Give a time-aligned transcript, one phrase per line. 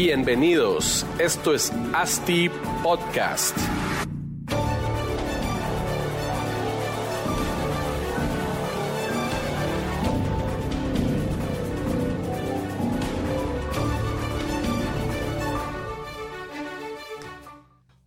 [0.00, 2.48] Bienvenidos, esto es ASTI
[2.84, 3.58] Podcast.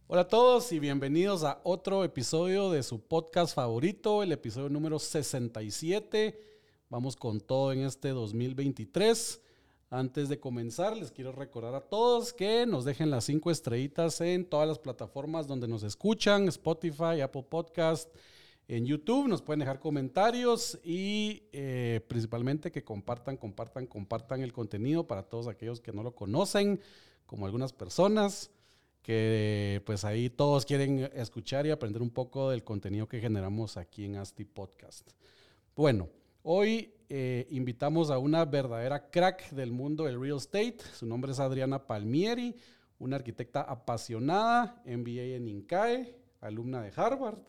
[0.08, 4.98] Hola a todos y bienvenidos a otro episodio de su podcast favorito, el episodio número
[4.98, 6.40] 67.
[6.88, 9.42] Vamos con todo en este 2023.
[9.94, 14.46] Antes de comenzar, les quiero recordar a todos que nos dejen las cinco estrellitas en
[14.46, 18.10] todas las plataformas donde nos escuchan, Spotify, Apple Podcast,
[18.70, 19.28] en YouTube.
[19.28, 25.48] Nos pueden dejar comentarios y eh, principalmente que compartan, compartan, compartan el contenido para todos
[25.48, 26.80] aquellos que no lo conocen,
[27.26, 28.50] como algunas personas
[29.02, 34.06] que pues ahí todos quieren escuchar y aprender un poco del contenido que generamos aquí
[34.06, 35.10] en Asti Podcast.
[35.76, 36.08] Bueno,
[36.44, 40.78] hoy eh, invitamos a una verdadera crack del mundo del real estate.
[40.94, 42.56] Su nombre es Adriana Palmieri,
[43.00, 47.40] una arquitecta apasionada, MBA en INCAE, alumna de Harvard.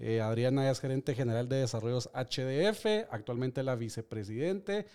[0.00, 4.86] Eh, Adriana es gerente general de desarrollos HDF, actualmente la vicepresidente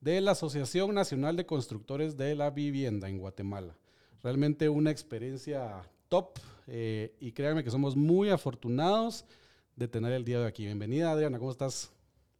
[0.00, 3.76] de la Asociación Nacional de Constructores de la Vivienda en Guatemala.
[4.22, 9.26] Realmente una experiencia top eh, y créanme que somos muy afortunados
[9.76, 10.64] de tener el día de aquí.
[10.64, 11.92] Bienvenida Adriana, ¿cómo estás?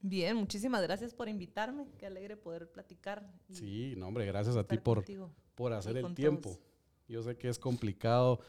[0.03, 1.87] Bien, muchísimas gracias por invitarme.
[1.97, 3.25] Qué alegre poder platicar.
[3.51, 5.05] Sí, no, hombre, gracias a ti por,
[5.55, 6.59] por hacer el tiempo.
[7.09, 8.41] Yo sé que es complicado,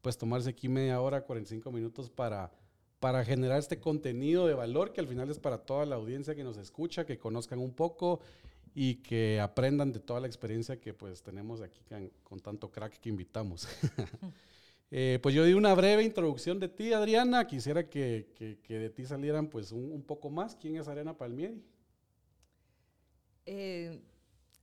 [0.00, 2.52] pues tomarse aquí media hora, 45 minutos para,
[3.00, 6.44] para generar este contenido de valor que al final es para toda la audiencia que
[6.44, 8.20] nos escucha, que conozcan un poco
[8.74, 11.80] y que aprendan de toda la experiencia que pues tenemos aquí
[12.22, 13.66] con, tanto crack que invitamos.
[14.90, 17.46] eh, pues yo di una breve introducción de ti, Adriana.
[17.46, 20.54] Quisiera que, que, que de ti salieran pues un, un, poco más.
[20.56, 21.62] ¿Quién es Adriana Palmieri?
[23.46, 24.00] Eh,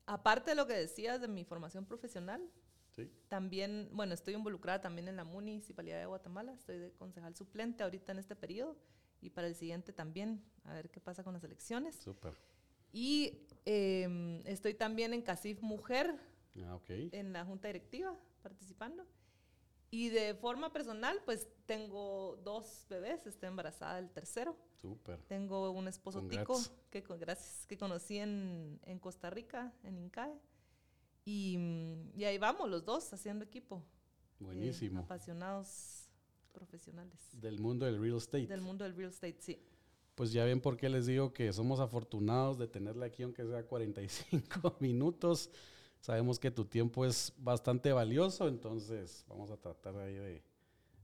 [0.05, 2.41] aparte de lo que decías de mi formación profesional,
[2.95, 3.09] ¿Sí?
[3.27, 6.53] también, bueno, estoy involucrada también en la Municipalidad de Guatemala.
[6.53, 8.77] Estoy de concejal suplente ahorita en este periodo
[9.21, 11.95] y para el siguiente también, a ver qué pasa con las elecciones.
[11.95, 12.33] Súper.
[12.91, 16.15] Y eh, estoy también en CACIF Mujer,
[16.65, 17.09] ah, okay.
[17.11, 19.05] en la junta directiva, participando.
[19.93, 24.57] Y de forma personal, pues tengo dos bebés, estoy embarazada del tercero.
[24.81, 25.19] Súper.
[25.27, 26.63] Tengo un esposo Congrats.
[26.63, 30.33] tico, que, gracias, que conocí en, en Costa Rica, en INCAE.
[31.25, 31.59] Y,
[32.15, 33.83] y, ahí vamos los dos haciendo equipo.
[34.39, 35.01] Buenísimo.
[35.01, 36.09] Eh, apasionados
[36.53, 37.19] profesionales.
[37.33, 38.47] Del mundo del real estate.
[38.47, 39.61] Del mundo del real estate, sí
[40.15, 43.65] pues ya ven por qué les digo que somos afortunados de tenerla aquí, aunque sea
[43.65, 45.49] 45 minutos.
[46.03, 50.43] Sabemos que tu tiempo es bastante valioso, entonces vamos a tratar ahí de,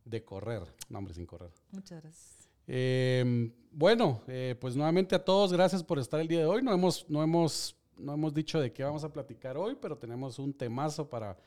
[0.03, 0.61] de correr.
[0.89, 1.51] No, hombre, sin correr.
[1.71, 2.49] Muchas gracias.
[2.67, 6.61] Eh, bueno, eh, pues nuevamente a todos, gracias por estar el día de hoy.
[6.61, 10.38] No hemos, no hemos, no hemos dicho de qué vamos a platicar hoy, pero tenemos
[10.38, 11.38] un temazo para,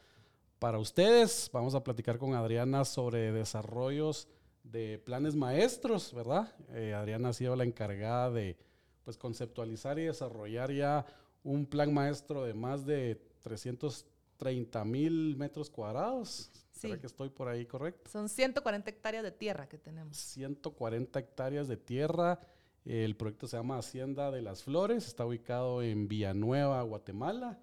[0.59, 1.51] para ustedes.
[1.53, 4.29] Vamos a platicar con Adriana sobre desarrollos
[4.65, 6.55] de planes maestros, ¿verdad?
[6.71, 8.57] Eh, Adriana ha sido la encargada de
[9.05, 11.05] pues, conceptualizar y desarrollar ya
[11.45, 16.51] un plan maestro de más de 330 mil metros cuadrados.
[16.73, 16.89] Sí.
[16.89, 18.11] ¿Será que estoy por ahí correcto?
[18.11, 20.17] Son 140 hectáreas de tierra que tenemos.
[20.17, 22.41] 140 hectáreas de tierra.
[22.85, 27.61] El proyecto se llama Hacienda de las Flores, está ubicado en Villanueva, Guatemala.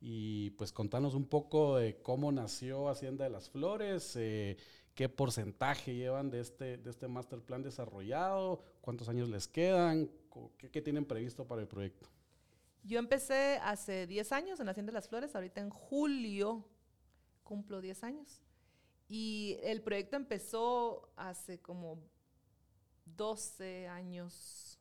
[0.00, 4.56] Y pues contanos un poco de cómo nació Hacienda de las Flores, eh,
[4.94, 10.08] qué porcentaje llevan de este, de este master plan desarrollado, cuántos años les quedan,
[10.56, 12.08] qué, qué tienen previsto para el proyecto.
[12.82, 16.68] Yo empecé hace 10 años en la Hacienda de las Flores, ahorita en julio
[17.42, 18.42] cumplo 10 años.
[19.08, 21.98] Y el proyecto empezó hace como
[23.04, 24.78] 12 años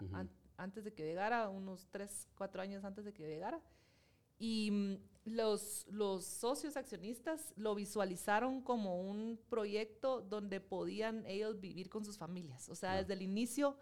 [0.00, 0.16] uh -huh.
[0.16, 3.62] an antes de que llegara, unos 3, 4 años antes de que llegara.
[4.38, 11.88] Y mm, los, los socios accionistas lo visualizaron como un proyecto donde podían ellos vivir
[11.88, 12.68] con sus familias.
[12.68, 13.76] O sea, desde el inicio,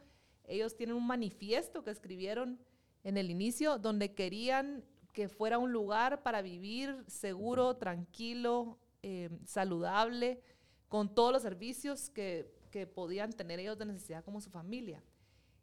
[0.45, 2.61] ellos tienen un manifiesto que escribieron
[3.07, 10.43] en el inicio donde querían que fuera un lugar para vivir seguro, tranquilo, eh, saludable,
[10.89, 15.05] con todos los servicios que, que podían tener ellos de necesidad como su familia.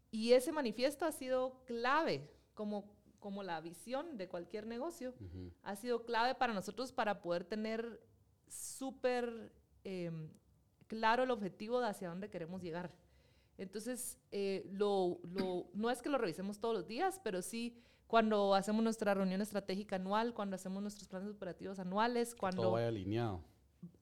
[0.10, 5.14] Y ese manifiesto ha sido clave, como, como la visión de cualquier negocio,
[5.64, 8.00] ha sido clave para nosotros para poder tener
[8.48, 9.52] súper
[9.84, 10.30] em,
[10.88, 12.90] claro el objetivo de hacia dónde queremos llegar.
[13.58, 17.78] Entonces, eh, lo, lo, no es que lo revisemos todos los días, pero sí
[18.14, 22.62] cuando hacemos nuestra reunión estratégica anual, cuando hacemos nuestros planes operativos anuales, cuando...
[22.62, 23.42] Todo vaya alineado.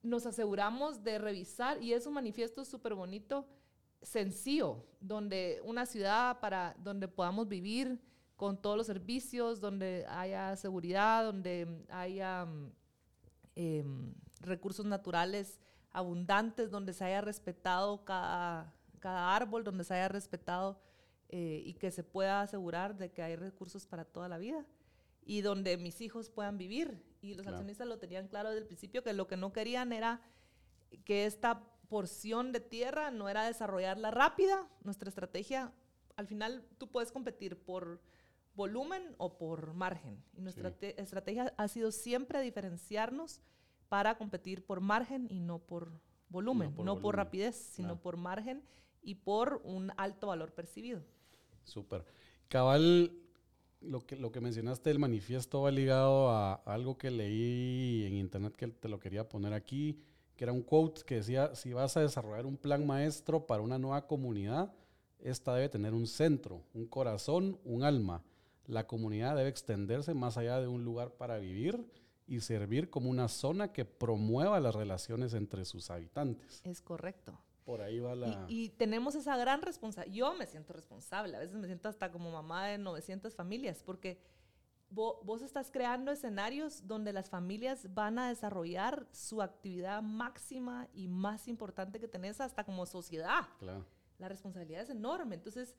[0.02, 3.46] Nos aseguramos de revisar, y es un manifiesto súper bonito,
[4.02, 8.02] sencillo, donde una ciudad para donde podamos vivir
[8.36, 12.46] con todos los servicios, donde haya seguridad, donde haya
[13.56, 13.82] eh,
[14.40, 15.58] recursos naturales
[15.90, 20.80] abundantes, donde se haya respetado cada, cada árbol, donde se haya respetado
[21.28, 24.64] eh, y que se pueda asegurar de que hay recursos para toda la vida
[25.24, 27.02] y donde mis hijos puedan vivir.
[27.20, 30.20] Y los accionistas lo tenían claro desde el principio, que lo que no querían era
[31.04, 34.68] que esta porción de tierra no era desarrollarla rápida.
[34.82, 35.72] Nuestra estrategia,
[36.16, 38.00] al final tú puedes competir por
[38.54, 40.22] volumen o por margen.
[40.32, 43.40] Y nuestra estrategia ha sido siempre diferenciarnos
[43.88, 48.62] para competir por margen y no por volumen, no por, rapidez, sino por margen
[49.02, 51.02] y por un alto valor percibido.
[51.64, 52.04] Súper.
[52.48, 53.12] Cabal,
[53.80, 58.54] lo que, lo que mencionaste del manifiesto va ligado a, algo que leí en internet
[58.56, 59.98] que te lo quería poner aquí,
[60.36, 63.78] que era un quote que decía, si vas a desarrollar un plan maestro para una
[63.78, 64.72] nueva comunidad,
[65.18, 68.22] esta debe tener un centro, un corazón, un alma.
[68.66, 71.84] La comunidad debe extenderse más allá de un lugar para vivir
[72.26, 76.60] y servir como una zona que promueva las relaciones entre sus habitantes.
[76.64, 77.38] Es correcto.
[77.64, 78.44] Por ahí va la...
[78.48, 80.14] Y, tenemos esa gran responsabilidad.
[80.14, 84.18] Yo me siento responsable, a veces me siento hasta como mamá de 900 familias, porque
[84.90, 91.48] vos, estás creando escenarios donde las familias van a desarrollar su actividad máxima y más
[91.48, 93.48] importante que tenés hasta como sociedad.
[93.58, 93.86] Claro.
[94.18, 95.36] La responsabilidad es enorme.
[95.36, 95.76] Entonces,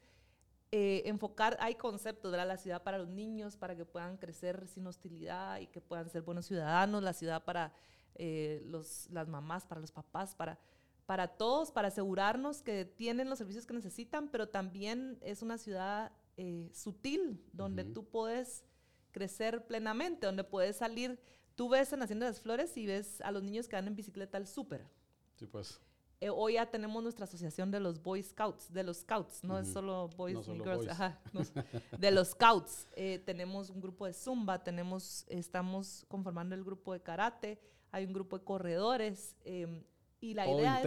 [0.72, 4.88] eh, enfocar, hay conceptos, de La ciudad para los niños, para que puedan crecer sin
[4.88, 7.72] hostilidad y que puedan ser buenos ciudadanos, la ciudad para
[8.16, 10.58] eh, los, las mamás, para los papás, para,
[11.06, 16.12] para todos, para asegurarnos que tienen los servicios que necesitan, pero también es una ciudad
[16.38, 18.64] eh, sutil, donde tú puedes
[19.12, 21.20] crecer plenamente, donde puedes salir,
[21.56, 23.96] tú ves en Hacienda de las Flores y ves a los niños que van en
[23.96, 24.88] bicicleta al súper.
[25.36, 25.80] Sí, pues.
[26.24, 29.68] Eh, hoy ya tenemos nuestra asociación de los Boy Scouts, de los Scouts, no es
[29.68, 31.20] solo Boys y Girls, Ajá,
[32.00, 32.88] de los Scouts.
[32.96, 37.60] Eh, tenemos un grupo de Zumba, tenemos, estamos conformando el grupo de Karate,
[37.92, 39.84] hay un grupo de corredores em,
[40.24, 40.82] y la idea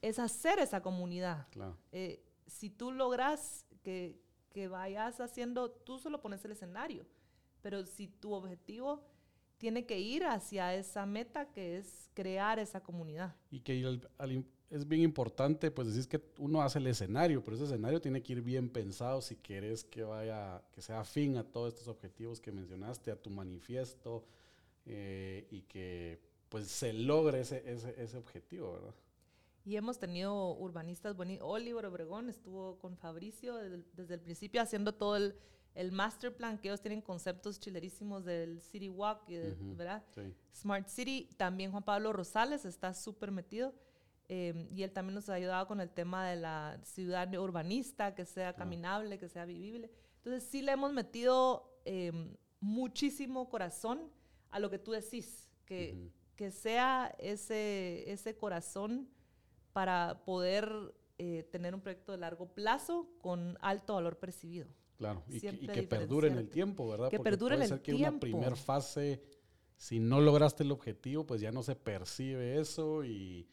[0.00, 1.46] es, hacer esa comunidad.
[1.92, 4.18] Eh, si tú logras que,
[4.48, 7.06] que vayas haciendo, tú solo pones el escenario,
[7.60, 9.04] pero si tu objetivo
[9.58, 13.36] tiene que ir hacia esa meta que es crear esa comunidad.
[13.50, 17.56] Y que al, al, es bien importante, pues decís que uno hace el escenario, pero
[17.56, 21.44] ese escenario tiene que ir bien pensado si quieres que vaya, que sea afín a
[21.44, 24.24] todos estos objetivos que mencionaste, a tu manifiesto,
[24.86, 28.94] eh, y que pues se logre ese, ese, ese objetivo, ¿verdad?
[29.64, 31.46] Y hemos tenido urbanistas bonitos.
[31.48, 35.36] Oliver Obregón estuvo con Fabricio desde, el principio haciendo todo el,
[35.74, 39.28] el, master plan, que ellos tienen conceptos chilerísimos del City Walk,
[39.76, 40.02] ¿verdad?
[40.54, 41.28] Smart City.
[41.36, 43.72] También Juan Pablo Rosales está súper metido.
[44.28, 48.24] Em, y él también nos ha ayudado con el tema de la ciudad urbanista, que
[48.24, 49.90] sea caminable, que sea vivible.
[50.18, 54.10] Entonces sí le hemos metido em, muchísimo corazón
[54.50, 56.10] a lo que tú decís, que,
[56.40, 59.10] que sea ese, ese corazón
[59.74, 60.72] para poder
[61.18, 64.66] eh, tener un proyecto de largo plazo con alto valor percibido.
[64.96, 67.10] Claro, y que, perdure en el tiempo, ¿verdad?
[67.10, 69.22] Que perdure en el ser que una primera fase,
[69.76, 73.46] si no lograste el objetivo, pues ya no se percibe eso y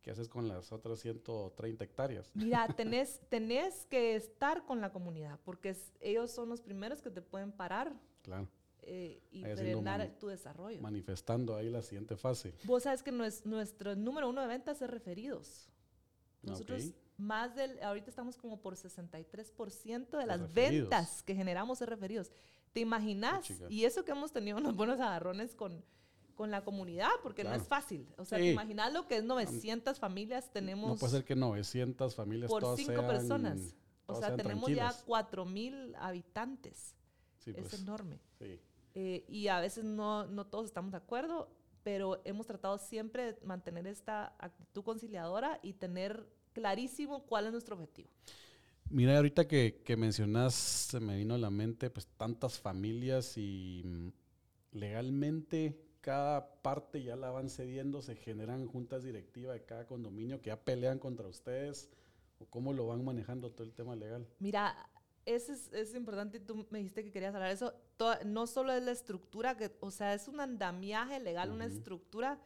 [0.00, 2.30] ¿Qué haces con las otras 130 hectáreas?
[2.34, 7.20] Mira, tenés, tenés que estar con la comunidad, porque ellos son los primeros que te
[7.20, 7.94] pueden parar.
[8.22, 8.48] Claro.
[8.82, 10.80] Eh, y frenar tu desarrollo.
[10.80, 12.54] Manifestando ahí la siguiente fase.
[12.64, 15.68] Vos sabes que nuestro número uno de ventas es referidos.
[16.42, 22.32] Nosotros más del, ahorita estamos como por 63% de las ventas que generamos es referidos.
[22.72, 23.52] ¿Te imaginas?
[23.68, 25.84] Y eso que hemos tenido unos buenos agarrones con
[26.34, 28.08] con la comunidad, porque no es fácil.
[28.16, 28.56] O sea, sí.
[28.92, 30.90] lo que es 900 familias tenemos.
[30.90, 33.74] No puede ser que 900 familias por cinco personas.
[34.06, 36.96] O sea, tenemos ya 4000 habitantes.
[37.46, 37.74] es pues.
[37.74, 38.20] enorme.
[38.94, 41.50] Eh, y a veces no, no todos estamos de acuerdo,
[41.82, 47.76] pero hemos tratado siempre de mantener esta actitud conciliadora y tener clarísimo cuál es nuestro
[47.76, 48.08] objetivo.
[48.90, 53.82] Mira, ahorita que, que mencionas, se me vino a la mente pues tantas familias y
[53.84, 54.08] mm,
[54.72, 60.48] legalmente cada parte ya la van cediendo, se generan juntas directivas de cada condominio que
[60.48, 61.88] ya pelean contra ustedes
[62.42, 64.26] ¿O cómo lo van manejando todo el tema legal?
[64.40, 64.74] Mira,
[65.24, 67.72] eso es, es importante, tú me dijiste que querías hablar de eso.
[68.24, 71.74] No solo es la estructura, que, o sea, es un andamiaje legal, una Ujú.
[71.74, 72.38] estructura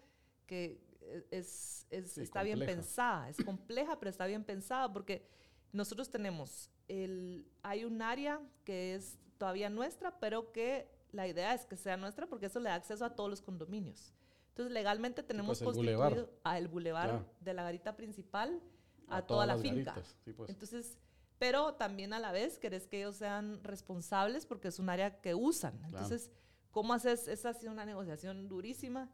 [0.47, 3.29] que eh, es, es- Sí, está bien pensada.
[3.29, 5.27] Es compleja, pero está bien pensada porque
[5.73, 11.65] nosotros tenemos, el, hay un área que es todavía nuestra, pero que la idea es
[11.67, 14.13] que sea nuestra porque eso le da acceso a todos los condominios.
[14.49, 16.31] Entonces, legalmente tenemos pues, el constituido bulevar.
[16.45, 17.27] a el bulevar Claro.
[17.41, 18.61] de la garita principal
[19.09, 19.91] a, A toda todas la las finca.
[19.93, 20.49] garitas, sí, pues.
[20.51, 20.99] Entonces,
[21.39, 25.35] pero también a la vez querés que ellos sean responsables porque es un área que
[25.35, 25.79] usan.
[25.85, 26.31] Entonces,
[26.71, 27.29] ¿cómo haces?
[27.29, 29.11] Esa ha sido una negociación durísima.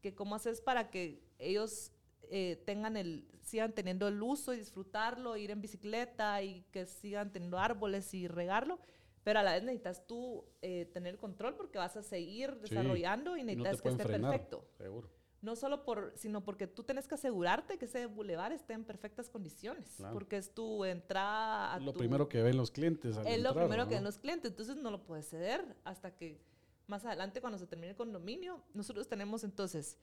[0.00, 1.92] Que ¿Cómo haces para que ellos
[2.30, 7.32] eh, tengan el, sigan teniendo el uso y disfrutarlo, ir en bicicleta y que sigan
[7.32, 8.78] teniendo árboles y regarlo?
[9.22, 13.36] Pero a la vez necesitas tú eh, tener el control porque vas a seguir desarrollando
[13.36, 15.10] y necesitas que esté frenar, perfecto Seguro.
[15.46, 19.30] No solo por, sino porque tú tienes que asegurarte que ese bulevar esté en perfectas
[19.30, 20.12] condiciones, Claro.
[20.12, 23.16] porque es tu entrada a lo tu- primero que ven los clientes.
[23.16, 26.40] al es lo primero que ven los clientes, entonces no lo puedes ceder hasta que
[26.88, 29.96] más adelante cuando se termine el condominio, nosotros tenemos entonces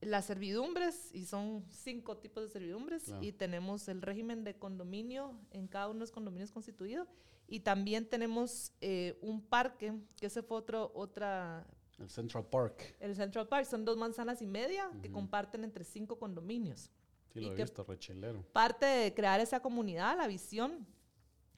[0.00, 3.22] las servidumbres y son cinco tipos de servidumbres Claro.
[3.22, 7.08] y tenemos el régimen de condominio en cada uno de los condominios constituidos
[7.46, 11.66] y también tenemos eh, un parque que ese fue otro otra
[11.98, 12.96] El Central Park.
[13.00, 15.14] el Central Park son dos manzanas y media que Ujú.
[15.18, 16.90] comparten entre cinco condominios.
[17.32, 18.42] Sí, Y lo he que- visto, rechelero.
[18.52, 20.86] Parte de crear esa comunidad, la visión,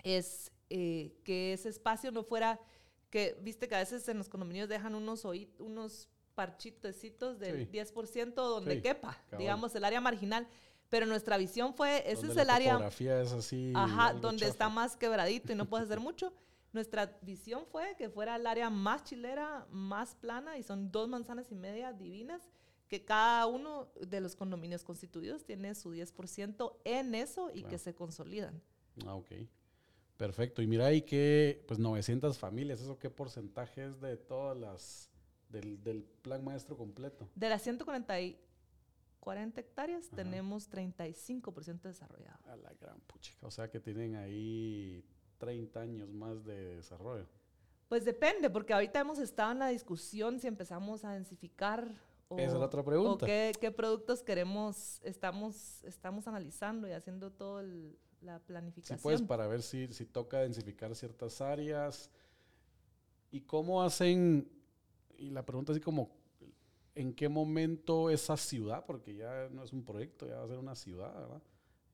[0.02, 2.58] es eh, que ese espacio no fuera,
[3.10, 7.70] que viste que a veces en los condominios dejan unos, oí- unos parchitecitos del Sí.
[7.70, 9.38] 10% donde Sí, quepa, cabal.
[9.38, 10.46] digamos, el área marginal.
[10.90, 12.72] Pero nuestra visión fue, ese Donde es la el área...
[12.72, 13.72] topografía es así.
[13.74, 14.50] Ajá, donde chafa.
[14.52, 16.32] está más quebradito y no puedes hacer mucho.
[16.74, 21.50] Nuestra visión fue que fuera el área más chilera, más plana, y son dos manzanas
[21.50, 22.42] y media divinas,
[22.88, 27.68] que cada uno de los condominios constituidos tiene su 10% en eso y Claro.
[27.70, 28.60] que se consolidan.
[29.06, 29.30] Ah, ok.
[30.16, 30.62] Perfecto.
[30.62, 35.10] Y mira ahí que, pues 900 familias, ¿eso qué porcentaje es de todas las,
[35.48, 37.28] del, del plan maestro completo?
[37.34, 38.38] De las 140 y
[39.20, 40.16] 40 hectáreas, Ajá.
[40.16, 42.38] tenemos 35% desarrollado.
[42.50, 43.46] A la gran puchica.
[43.46, 45.04] O sea que tienen ahí
[45.44, 47.26] 30 años más de desarrollo.
[47.88, 51.92] Pues depende, porque ahorita hemos estado en la discusión si empezamos a densificar
[52.28, 53.26] o, Esa es la otra o pregunta.
[53.26, 57.62] qué, qué productos queremos, estamos, estamos analizando y haciendo toda
[58.20, 59.00] la Sí, planificación.
[59.02, 62.10] pues, para ver si, si toca densificar ciertas áreas.
[63.30, 64.48] ¿Y cómo hacen?
[65.18, 66.10] Y la pregunta así como,
[66.94, 70.58] ¿en qué momento esa ciudad, porque ya no es un proyecto, ya va a ser
[70.58, 71.42] una ciudad, ¿verdad?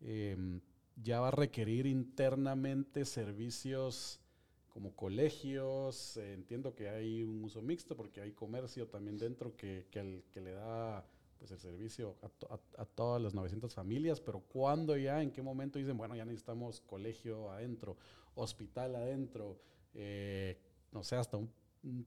[0.03, 0.61] Em,
[0.97, 4.21] ya va a requerir internamente servicios
[4.69, 9.87] como colegios, eh, entiendo que hay un uso mixto porque hay comercio también dentro que,
[9.91, 11.05] que, el- que le da
[11.39, 15.43] pues el servicio a, to- a- todas las 900 familias, pero ¿cuándo ya, en qué
[15.43, 17.97] momento dicen, bueno, ya necesitamos colegio adentro,
[18.35, 19.59] hospital adentro,
[19.95, 20.59] eh,
[20.93, 21.51] no sé, hasta un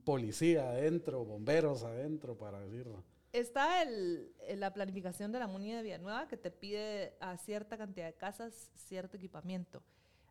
[0.06, 3.04] policía adentro, bomberos adentro, para decirlo?
[3.34, 7.78] Está el, el- la planificación de la MUNI de Villanueva que te pide a cierta
[7.78, 9.82] cantidad de casas cierto equipamiento.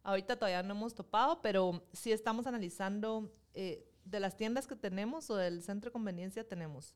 [0.04, 5.28] Ahorita todavía no hemos topado, pero sí estamos analizando eh, de las tiendas que tenemos
[5.30, 6.94] o del centro de conveniencia tenemos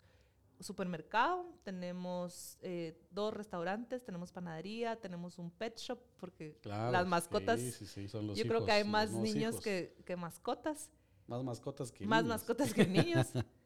[0.60, 6.92] supermercado, tenemos eh, dos restaurantes, tenemos panadería, tenemos un pet shop, porque Claro.
[6.92, 10.16] las mascotas, Sí, sí, sí, son los yo creo que hay más niños que, que
[10.16, 10.90] mascotas.
[11.26, 12.38] Más mascotas que más niños.
[12.38, 13.26] mascotas que niños.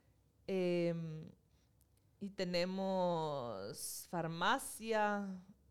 [0.46, 1.30] Em,
[2.20, 5.26] y tenemos farmacia.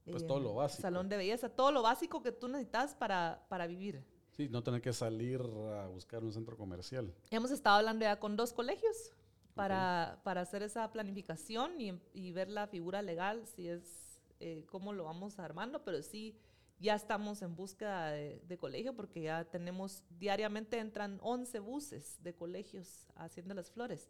[0.05, 0.81] Pues todo em, lo básico.
[0.81, 4.03] Salón de belleza, todo lo básico que tú necesitas para, para vivir.
[4.31, 7.13] Sí, no tener que salir a buscar un centro comercial.
[7.29, 9.11] Hemos estado hablando ya con dos colegios
[9.53, 14.93] para, para hacer esa planificación y, y ver la figura legal, si es eh, cómo
[14.93, 16.39] lo vamos armando, pero sí
[16.79, 22.33] ya estamos en búsqueda de, de colegio porque ya tenemos, diariamente entran 11 buses de
[22.33, 24.09] colegios haciendo las flores.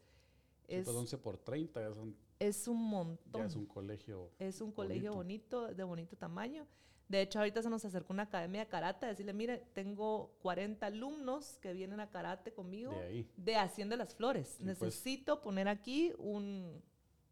[0.67, 3.41] Sí, Es, pues 11 por 30 ya, son- es un montón.
[3.41, 4.31] ya es un colegio.
[4.39, 5.67] Es un colegio bonito.
[5.74, 6.65] de bonito tamaño.
[7.08, 10.86] De hecho, ahorita se nos acercó una academia de karate a decirle, mire, tengo 40
[10.86, 13.31] alumnos que vienen a karate conmigo De ahí.
[13.36, 14.48] de Hacienda las Flores.
[14.50, 14.79] Sí, pues.
[14.81, 16.81] Necesito poner aquí un...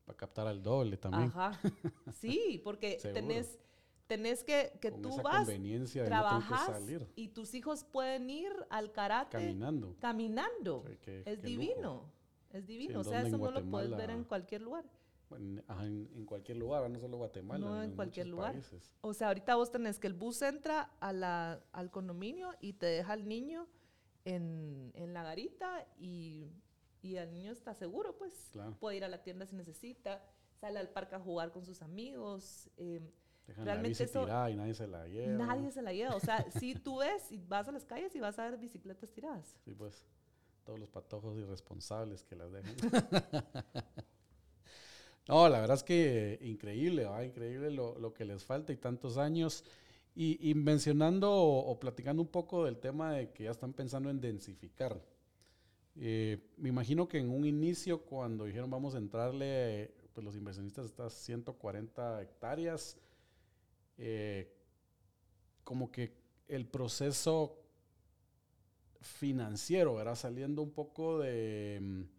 [0.06, 1.26] Para captar al doble también.
[1.26, 1.60] Ajá.
[2.20, 3.60] Sí, porque tenés,
[4.08, 8.30] tenés que, que Con tú esa vas, conveniencia no trabajas salir y tus hijos pueden
[8.32, 9.96] ir al karate caminando.
[10.00, 10.78] caminando.
[10.80, 11.48] O sea, qué- es lujo.
[11.48, 12.12] divino.
[12.52, 13.00] Es divino.
[13.02, 14.86] o ¿en sea, eso no lo puedes ver en cualquier lugar.
[15.36, 17.60] En, en- en cualquier lugar, no solo Guatemala.
[17.60, 18.54] No, sino en cualquier lugar.
[18.54, 18.96] países.
[19.02, 22.86] O sea, ahorita vos tenés que el bus entra a la, al condominio y te
[22.86, 23.68] deja al niño
[24.26, 26.48] en, en la garita y,
[27.02, 28.50] y el niño está seguro, pues.
[28.52, 28.78] Claro.
[28.80, 30.24] Puede ir a la tienda si necesita,
[30.62, 32.70] sale al parque a jugar con sus amigos.
[32.78, 33.02] eh,
[33.48, 35.46] Dejan la Realmente bici eso- tirada y nadie se la lleva.
[35.46, 36.16] Nadie se la lleva.
[36.16, 39.10] O sea, si tú ves y vas a las calles y vas a ver bicicletas
[39.12, 39.56] tiradas.
[39.66, 40.06] Sí, pues,
[40.66, 42.76] todos los patojos irresponsables que las dejan.
[45.28, 49.64] no, la verdad es que increíble, increíble lo, lo que les falta y tantos años.
[50.16, 54.20] Y, y mencionando o, platicando un poco del tema de que ya están pensando en
[54.20, 55.00] densificar.
[55.96, 60.86] Eh, me imagino que en un inicio, cuando dijeron vamos a entrarle, pues los inversionistas
[60.86, 62.98] estas 140 hectáreas,
[64.00, 64.52] eh,
[65.64, 66.14] como que
[66.48, 67.60] el proceso
[69.02, 70.16] financiero, ¿verdad?
[70.16, 72.17] Saliendo un poco de, mm,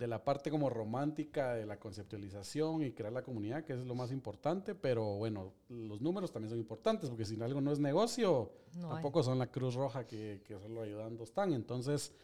[0.00, 3.94] de la parte como romántica de la conceptualización y crear la comunidad, que es lo
[3.94, 8.50] más importante, pero bueno, los números también son importantes, porque si algo no es negocio,
[8.76, 8.94] No hay.
[8.94, 11.52] tampoco son la Cruz Roja que, que solo ayudando están.
[11.52, 12.14] Entonces,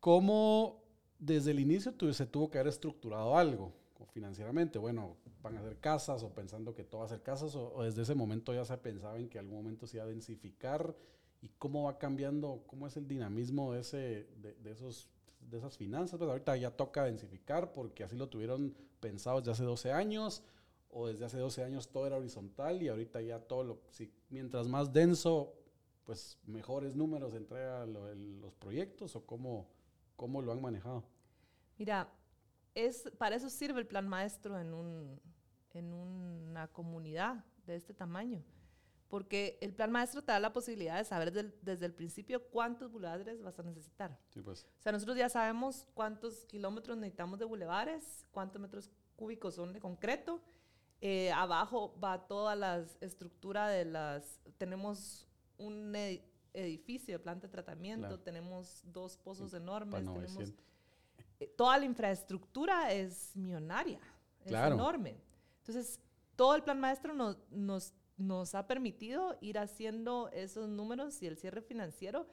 [0.00, 0.82] ¿cómo
[1.18, 3.72] desde el inicio tu- se tuvo que haber estructurado algo
[4.12, 4.78] financieramente?
[4.78, 7.82] Bueno, van a hacer casas o pensando que todo va a ser casas o, o
[7.84, 10.94] desde ese momento ya se pensaba en que algún momento se iba a densificar
[11.42, 15.08] y cómo va cambiando, cómo es el dinamismo de, ese, de, de esos,
[15.50, 16.18] de esas finanzas.
[16.18, 20.42] Pues ahorita ya toca densificar porque así lo tuvieron pensado desde hace 12 años
[20.90, 24.68] o desde hace 12 años todo era horizontal y ahorita ya todo lo, si, mientras
[24.68, 25.54] más denso,
[26.04, 29.68] pues mejores números entrega lo- los proyectos o cómo,
[30.16, 31.02] cómo lo han manejado.
[31.78, 32.08] Mira,
[32.74, 35.20] es, para eso sirve el plan maestro en, un,
[35.72, 38.42] en una comunidad de este tamaño.
[39.14, 42.90] Porque el plan maestro te da la posibilidad de saber del- desde el principio cuántos
[42.90, 44.18] bulevares vas a necesitar.
[44.30, 44.66] Sí, pues.
[44.80, 49.78] O sea, nosotros ya sabemos cuántos kilómetros necesitamos de bulevares, cuántos metros cúbicos son de
[49.78, 50.40] concreto.
[51.00, 54.40] Eh, abajo va toda la estructura de las...
[54.58, 55.28] Tenemos
[55.58, 56.20] un edi-
[56.52, 58.20] edificio de planta de tratamiento, Claro.
[58.20, 60.64] tenemos dos pozos enormes, Para tenemos 900.
[61.38, 64.00] eh, toda la infraestructura es millonaria,
[64.44, 64.74] Claro.
[64.74, 65.16] es enorme.
[65.58, 66.00] Entonces,
[66.34, 71.36] todo el plan maestro nos, nos, nos ha permitido ir haciendo esos números y el
[71.36, 72.26] cierre financiero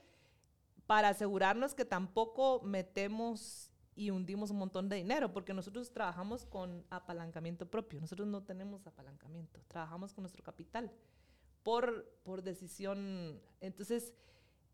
[0.86, 6.86] para asegurarnos que tampoco metemos y hundimos un montón de dinero, porque nosotros trabajamos con
[6.90, 10.92] apalancamiento propio, nosotros no tenemos apalancamiento, trabajamos con nuestro capital
[11.64, 13.40] por, por decisión.
[13.60, 14.14] Entonces,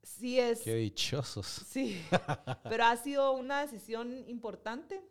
[0.04, 0.62] sí es...
[0.62, 1.46] Qué dichosos.
[1.46, 2.02] Sí,
[2.64, 5.04] pero ha sido una decisión importante.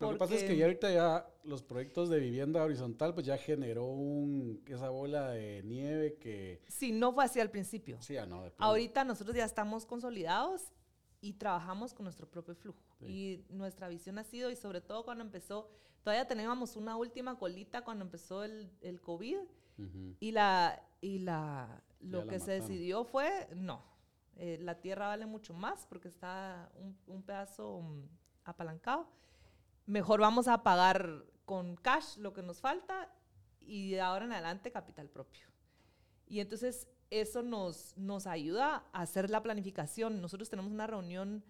[0.00, 3.26] Lo que pasa es que porque- ya ahorita ya los proyectos de vivienda horizontal pues
[3.26, 6.62] ya generó un, esa bola de nieve que...
[6.68, 8.00] Sí, no fue así al principio.
[8.00, 8.52] Sí, ah, no, de.
[8.58, 10.72] Ahorita nosotros ya estamos consolidados
[11.20, 12.80] y trabajamos con nuestro propio flujo.
[13.00, 13.06] Sí.
[13.06, 15.68] Y nuestra visión ha sido, y sobre todo cuando empezó,
[16.04, 19.38] todavía teníamos una última colita cuando empezó el, el COVID
[19.78, 20.14] Ujú.
[20.20, 22.68] y, la, y la, lo Ya la que se mataron.
[22.68, 23.82] decidió fue, no,
[24.36, 28.02] eh, la tierra vale mucho más porque está un, un pedazo mm,
[28.44, 29.08] apalancado.
[29.88, 33.10] Mejor vamos a pagar con cash lo que nos falta
[33.60, 35.46] y de ahora en adelante capital propio.
[36.26, 40.20] Y entonces eso nos, nos ayuda a hacer la planificación.
[40.20, 41.42] Nosotros tenemos una reunión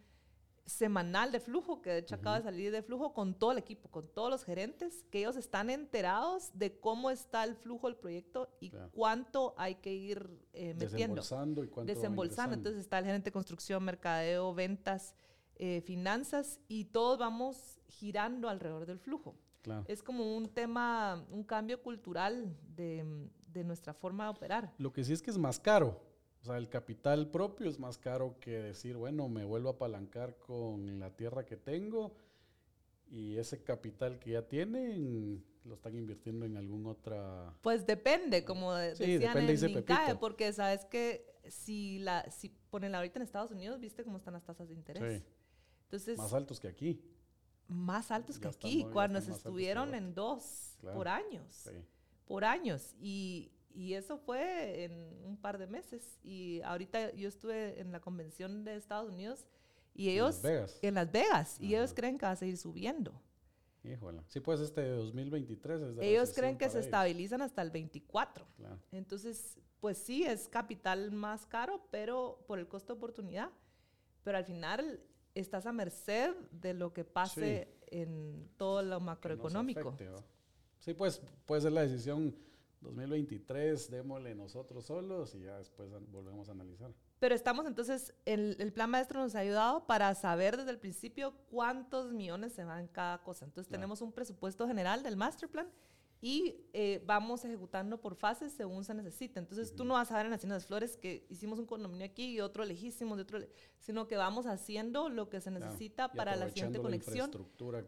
[0.67, 3.89] semanal de flujo, que de hecho acaba de salir de flujo con todo el equipo,
[3.91, 8.55] con todos los gerentes, que ellos están enterados de cómo está el flujo del proyecto
[8.61, 8.91] y Claro.
[8.93, 10.85] cuánto hay que ir eh, metiendo.
[10.97, 12.55] Desembolsando y cuánto Desembolsando.
[12.55, 15.15] Entonces está el gerente de construcción, mercadeo, ventas,
[15.59, 19.35] eh, finanzas y todos vamos girando alrededor del flujo.
[19.63, 19.85] Claro.
[19.89, 24.73] Es como un tema, un cambio cultural de, de nuestra forma de operar.
[24.79, 26.01] Lo que sí es que es más caro.
[26.41, 30.39] O sea, el capital propio es más caro que decir, bueno, me vuelvo a apalancar
[30.39, 32.15] con la tierra que tengo
[33.11, 37.55] y ese capital que ya tienen lo están invirtiendo en alguna otra...
[37.61, 43.19] Pues depende, como Sí, decían depende, en porque sabes que si la si ponen ahorita
[43.19, 45.23] en Estados Unidos, viste cómo están las tasas de interés.
[45.23, 45.27] Sí,
[45.89, 47.03] Entonces, más altos que aquí.
[47.67, 50.97] más altos que aquí, cuando se estuvieron en dos Claro.
[50.97, 51.47] por años.
[51.51, 51.71] Sí.
[52.27, 54.93] por años y, y eso fue en
[55.25, 59.47] un par de meses y ahorita yo estuve en la convención de Estados Unidos
[59.95, 60.79] y En ellos Las Vegas.
[60.83, 63.21] en Las Vegas y ellos creen que va a seguir subiendo.
[63.83, 64.23] Híjole.
[64.29, 66.85] Sí, pues este 2023 es de Ellos creen que se ellos.
[66.87, 68.47] estabilizan hasta el 24.
[68.57, 68.79] Claro.
[68.93, 73.51] Entonces, pues sí, es capital más caro, pero por el costo de oportunidad.
[74.25, 75.01] Pero al final
[75.41, 79.91] estás a merced de lo que pase en todo lo macroeconómico.
[79.91, 80.11] afecte.
[80.81, 82.35] Sí, pues puede ser la decisión
[82.81, 86.93] 2023, démosle nosotros solos y ya después volvemos a analizar.
[87.19, 91.35] Pero estamos entonces, el, el plan maestro nos ha ayudado para saber desde el principio
[91.51, 93.45] cuántos millones se van cada cosa.
[93.45, 93.81] Entonces Claro.
[93.81, 95.69] tenemos un presupuesto general del master plan
[96.21, 99.39] y eh, vamos ejecutando por fases según se necesita.
[99.39, 102.41] Entonces, tú no vas a ver en las Flores que hicimos un condominio aquí y
[102.41, 103.39] otro lejísimo, de otro,
[103.79, 107.31] sino que vamos haciendo lo que se necesita para la siguiente conexión,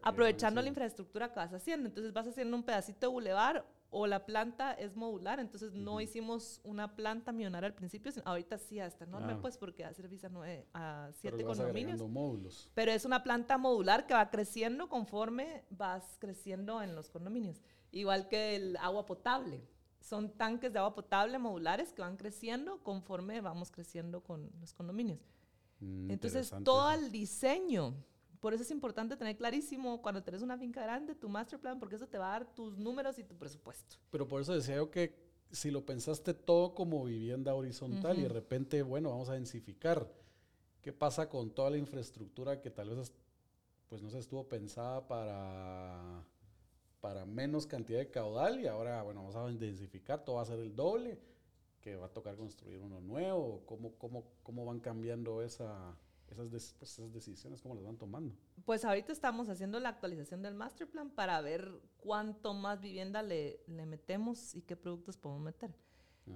[0.01, 1.87] aprovechando la infraestructura que vas haciendo.
[1.89, 6.61] Entonces, vas haciendo un pedacito de bulevar o la planta es modular, entonces no hicimos
[6.63, 10.65] una planta millonaria al principio, ahorita sí está enorme, pues porque da servicio a, nueve,
[10.73, 12.01] a siete condominios.
[12.01, 12.69] Módulos.
[12.73, 17.61] Pero es una planta modular que va creciendo conforme vas creciendo en los condominios.
[17.91, 19.61] Igual que el agua potable.
[19.99, 25.19] Son tanques de agua potable modulares que van creciendo conforme vamos creciendo con los condominios.
[25.79, 27.93] Mm, Entonces, todo el diseño,
[28.39, 31.95] por eso es importante tener clarísimo cuando tenés una finca grande tu master plan, porque
[31.95, 33.97] eso te va a dar tus números y tu presupuesto.
[34.09, 35.15] Pero por eso decía yo que
[35.51, 40.09] si lo pensaste todo como vivienda horizontal y de repente, bueno, vamos a densificar,
[40.81, 43.11] ¿qué pasa con toda la infraestructura que tal vez
[43.87, 46.25] pues no se estuvo pensada para
[47.01, 50.59] para menos cantidad de caudal y ahora, bueno, vamos a intensificar, todo va a ser
[50.59, 51.19] el doble,
[51.81, 55.97] que va a tocar construir uno nuevo, cómo, cómo, cómo van cambiando esa,
[56.29, 58.35] esas, pues, esas decisiones, cómo las van tomando.
[58.65, 63.61] Pues ahorita estamos haciendo la actualización del master plan para ver cuánto más vivienda le,
[63.65, 65.75] le metemos y qué productos podemos meter.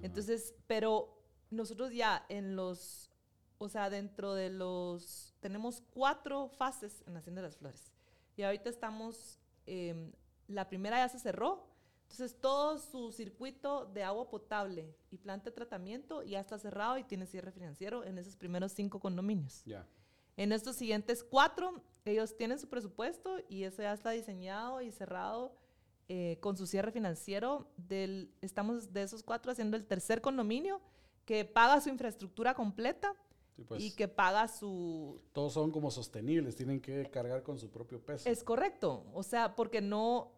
[0.02, 1.16] Entonces, pero
[1.50, 3.12] nosotros ya en los,
[3.58, 7.92] o sea, dentro de los, tenemos cuatro fases en Hacienda de las Flores.
[8.36, 10.12] Y ahorita estamos eh,
[10.48, 11.66] la primera ya se cerró.
[12.02, 17.04] Entonces todo su circuito de agua potable y planta de tratamiento ya está cerrado y
[17.04, 19.64] tiene cierre financiero en esos primeros cinco condominios.
[19.64, 19.86] Ya.
[20.36, 25.56] En estos siguientes cuatro, ellos tienen su presupuesto y eso ya está diseñado y cerrado
[26.08, 27.66] eh, con su cierre financiero.
[27.76, 30.80] Del, estamos de esos cuatro haciendo el tercer condominio
[31.24, 33.14] que paga su infraestructura completa
[33.66, 33.82] pues.
[33.82, 35.20] y que paga su...
[35.32, 38.28] Todos son como sostenibles, tienen que cargar con su propio peso.
[38.28, 40.32] Es correcto, o sea, porque no,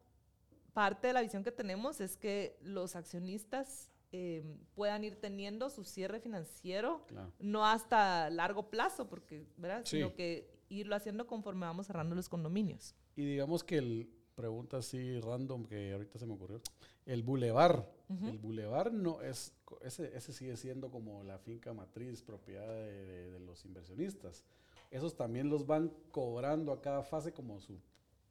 [0.78, 4.44] parte de la visión que tenemos es que los accionistas eh,
[4.76, 7.04] puedan ir teniendo su cierre financiero,
[7.40, 9.82] no hasta largo plazo, porque, ¿verdad?
[9.84, 12.94] Sino que irlo haciendo conforme vamos cerrando los condominios.
[13.16, 16.60] Y digamos que el, pregunta así random que ahorita se me ocurrió,
[17.06, 22.68] el bulevar, el bulevar no es, ese, ese, sigue siendo como la finca matriz, propiedad
[22.68, 24.44] de, de los inversionistas.
[24.92, 27.80] Esos también los van cobrando a cada fase como su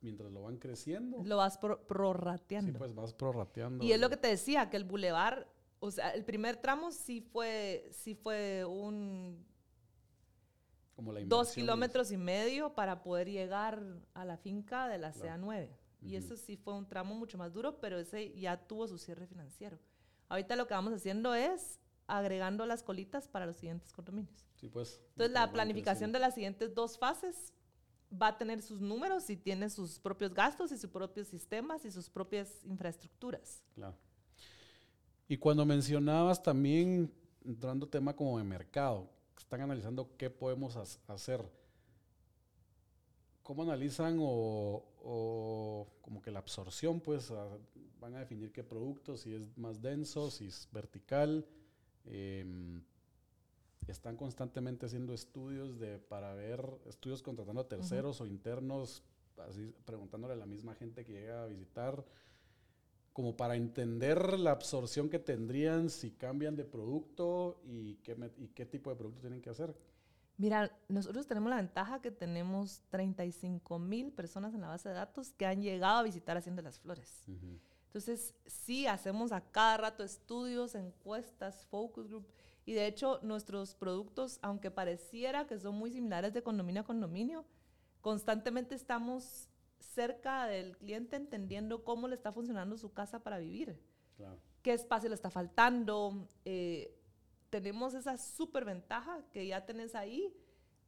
[0.01, 1.21] mientras lo van creciendo.
[1.23, 2.71] Lo vas prorrateando.
[2.71, 3.83] Sí, pues vas prorrateando.
[3.83, 7.21] Y es lo que te decía, que el bulevar, o sea, el primer tramo sí
[7.21, 9.45] fue, sí fue un...
[10.95, 13.83] Como la dos kilómetros y medio para poder llegar
[14.15, 15.69] a la finca de la CA9.
[16.01, 19.27] Y eso sí fue un tramo mucho más duro, pero ese ya tuvo su cierre
[19.27, 19.79] financiero.
[20.29, 24.47] Ahorita lo que vamos haciendo es agregando las colitas para los siguientes condominios.
[24.55, 25.01] Sí, pues.
[25.09, 27.53] Entonces, la planificación de las siguientes dos fases
[28.11, 31.91] va a tener sus números y tiene sus propios gastos y sus propios sistemas y
[31.91, 33.61] sus propias infraestructuras.
[33.75, 33.95] Claro.
[35.27, 37.11] Y cuando mencionabas también,
[37.43, 40.75] entrando tema como de mercado, están analizando qué podemos
[41.07, 41.43] hacer.
[43.43, 47.31] ¿Cómo analizan o, como que la absorción, pues
[47.99, 51.45] van a definir qué producto, si es más denso, si es vertical?
[52.05, 52.81] Eh,
[53.91, 59.03] están constantemente haciendo estudios de, para ver, estudios contratando a terceros o internos,
[59.37, 62.03] así preguntándole a la misma gente que llega a visitar,
[63.13, 68.65] como para entender la absorción que tendrían si cambian de producto y qué, y qué
[68.65, 69.75] tipo de producto tienen que hacer.
[70.37, 75.31] Mira, nosotros tenemos la ventaja que tenemos 35 mil personas en la base de datos
[75.31, 77.23] que han llegado a visitar Hacienda las Flores.
[77.87, 82.27] Entonces, sí, hacemos a cada rato estudios, encuestas, focus group,
[82.67, 87.45] y de hecho, nuestros productos, aunque pareciera que son muy similares de condominio a condominio,
[88.01, 89.47] constantemente estamos
[89.79, 93.79] cerca del cliente entendiendo cómo le está funcionando su casa para vivir.
[94.61, 96.27] ¿Qué espacio le está faltando?
[96.43, 96.93] Eh,
[97.49, 100.35] tenemos esa súper ventaja que ya tenés ahí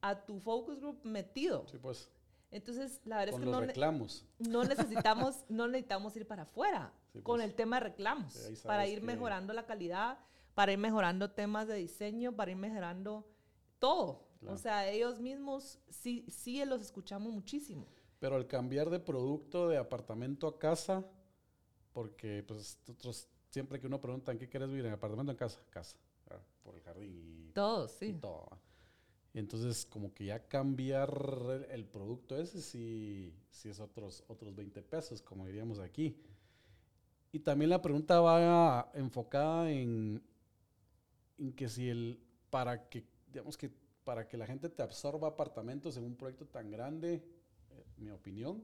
[0.02, 1.66] a tu focus group metido.
[1.70, 2.12] Sí, pues.
[2.52, 4.26] Entonces, la verdad es que los no, reclamos.
[4.40, 6.92] no necesitamos, no necesitamos ir para afuera
[7.24, 7.44] con pues.
[7.46, 10.20] el tema de reclamos para ir mejorando la calidad
[10.60, 13.26] para ir mejorando temas de diseño, para ir mejorando
[13.80, 14.28] todo.
[14.46, 17.88] O sea, ellos mismos sí, sí los escuchamos muchísimo.
[18.20, 21.06] Pero al cambiar de producto de apartamento a casa,
[21.94, 25.38] porque pues nosotros, siempre que uno pregunta en qué quieres vivir, en apartamento o en
[25.38, 25.96] casa, casa,
[26.62, 28.18] por el jardín y todo, sí.
[28.20, 28.50] todo.
[29.34, 35.22] entonces, como que ya cambiar el, producto ese sí, sí es otros, otros 20 pesos,
[35.22, 36.22] como diríamos aquí.
[37.32, 40.22] Y también la pregunta va enfocada en
[41.40, 43.72] en que si el, para que, digamos que
[44.04, 47.24] para que la gente te absorba apartamentos en un proyecto tan grande,
[47.98, 48.64] mi opinión,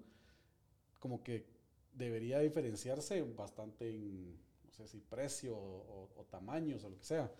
[1.00, 1.46] como que
[1.94, 4.34] debería diferenciarse bastante en,
[4.64, 7.32] no sé si precio o, o tamaños o lo que sea.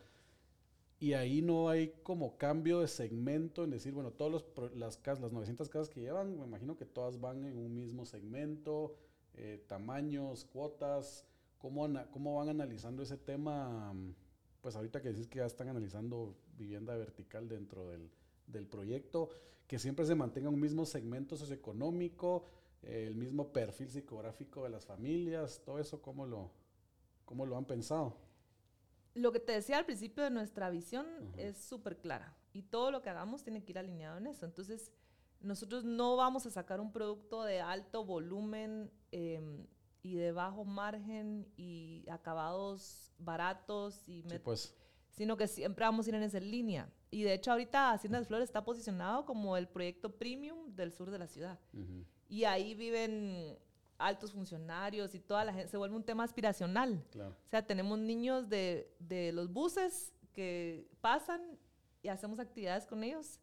[1.00, 5.34] Y ahí no hay como cambio de segmento en decir, bueno, todas las, casas, las
[5.34, 8.96] 900 casas que llevan, me imagino que todas van en un mismo segmento,
[9.34, 11.26] eh, tamaños, cuotas.
[11.58, 13.94] ¿Cómo, ¿Cómo van analizando ese tema?
[14.66, 18.10] Pues ahorita que decís que ya están analizando vivienda vertical dentro del,
[18.48, 19.30] del proyecto,
[19.68, 22.46] que siempre se mantenga un mismo segmento socioeconómico,
[22.82, 26.50] eh, el mismo perfil psicográfico de las familias, todo eso, ¿cómo lo,
[27.26, 28.18] cómo lo han pensado?
[29.14, 31.06] lo que te decía al principio de nuestra visión
[31.38, 34.48] es súper clara y todo lo que hagamos tiene que ir alineado en eso.
[34.48, 34.92] Entonces,
[35.42, 39.68] nosotros no vamos a sacar un producto de alto volumen em,
[40.06, 44.76] y de bajo margen y acabados baratos y pues.
[45.10, 46.94] sino que siempre vamos a ir en esa línea.
[47.10, 51.10] Y de hecho ahorita Hacienda de Flores está posicionado como el proyecto premium del sur
[51.10, 51.60] de la ciudad.
[52.30, 53.58] Y ahí viven
[53.98, 57.04] altos funcionarios y toda la gente, se vuelve un tema aspiracional.
[57.18, 61.58] O sea, tenemos niños de, de, los buses que pasan
[62.04, 63.40] y hacemos actividades con ellos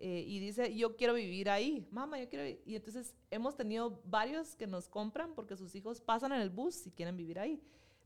[0.00, 4.56] eh, y dice, yo quiero vivir ahí, mamá, yo quiero Y entonces hemos tenido varios
[4.56, 7.62] que nos compran porque sus hijos pasan en el bus y quieren vivir ahí.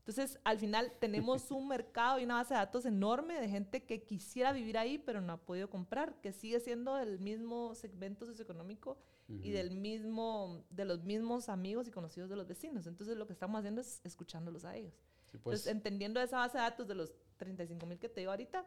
[0.09, 4.01] Entonces, al final tenemos un mercado y una base de datos enorme de gente que
[4.03, 8.97] quisiera vivir ahí, pero no ha podido comprar, que sigue siendo el mismo segmento socioeconómico
[9.27, 12.87] y del mismo, de los mismos amigos y conocidos de los vecinos.
[12.87, 14.95] Entonces lo que estamos haciendo es escuchándolos a ellos.
[15.27, 15.35] pues.
[15.35, 18.65] Entonces, entendiendo esa base de datos de los 35 mil que te digo ahorita,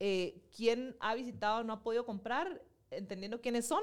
[0.00, 3.82] eh, quién ha visitado o no ha podido comprar, entendiendo quiénes son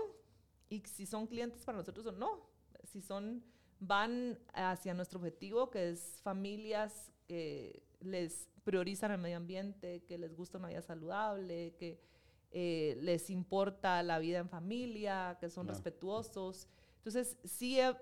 [0.70, 2.50] y si son clientes para nosotros o no.
[2.84, 3.44] Si son,
[3.80, 10.36] van hacia nuestro objetivo, que es familias que les priorizan el medio ambiente, que les
[10.36, 12.00] gusta una vida saludable, que
[12.52, 16.68] eh, les importa la vida en familia, que son respetuosos.
[16.98, 17.96] Entonces, sí, eh,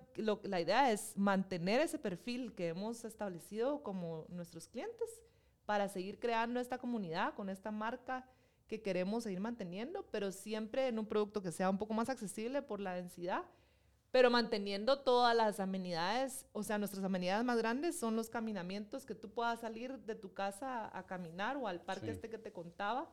[0.43, 5.21] la idea es mantener ese perfil que hemos establecido como nuestros clientes
[5.69, 8.25] para seguir creando esta comunidad con esta marca
[8.67, 12.63] que queremos seguir manteniendo, pero siempre en un producto que sea un poco más accesible
[12.63, 13.43] por la densidad,
[14.09, 19.13] pero manteniendo todas las amenidades, o sea, nuestras amenidades más grandes son los caminamientos, que
[19.13, 23.07] tú puedas salir de tu casa a, caminar o al parque este que te contaba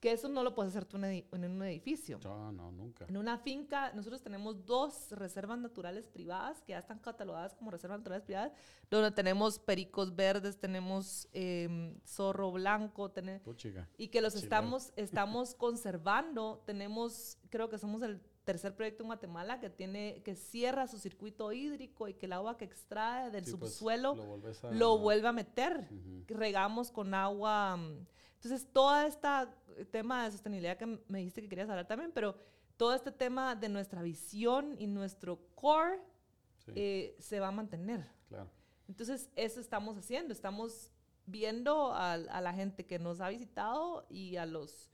[0.00, 2.20] que eso no lo puedes hacer tú en, un edificio.
[2.22, 3.06] No, no, nunca.
[3.08, 7.98] En una finca, nosotros tenemos dos reservas naturales privadas que ya están catalogadas como reservas
[7.98, 8.52] naturales privadas,
[8.90, 13.42] donde tenemos pericos verdes, tenemos em, zorro blanco, tenemos,
[13.96, 16.62] y que los estamos, estamos conservando.
[16.64, 21.52] Tenemos, creo que somos el tercer proyecto en Guatemala que tiene que cierra su circuito
[21.52, 25.88] hídrico y que el agua que extrae del pues, subsuelo lo, vuelve a meter.
[26.28, 27.78] Regamos con agua.
[28.42, 29.28] Entonces, todo este
[29.90, 32.36] tema de sostenibilidad que me dijiste que querías hablar también, pero
[32.76, 36.00] todo este tema de nuestra visión y nuestro core
[36.68, 38.06] eh, se va a mantener.
[38.28, 38.48] Claro.
[38.86, 40.32] Entonces, eso estamos haciendo.
[40.32, 40.92] Estamos
[41.26, 44.92] viendo a, la gente que nos ha visitado y a los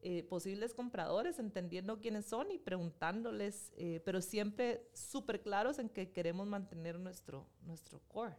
[0.00, 6.12] eh, posibles compradores, entendiendo quiénes son y preguntándoles, eh, pero siempre súper claros en que
[6.12, 8.36] queremos mantener nuestro, nuestro core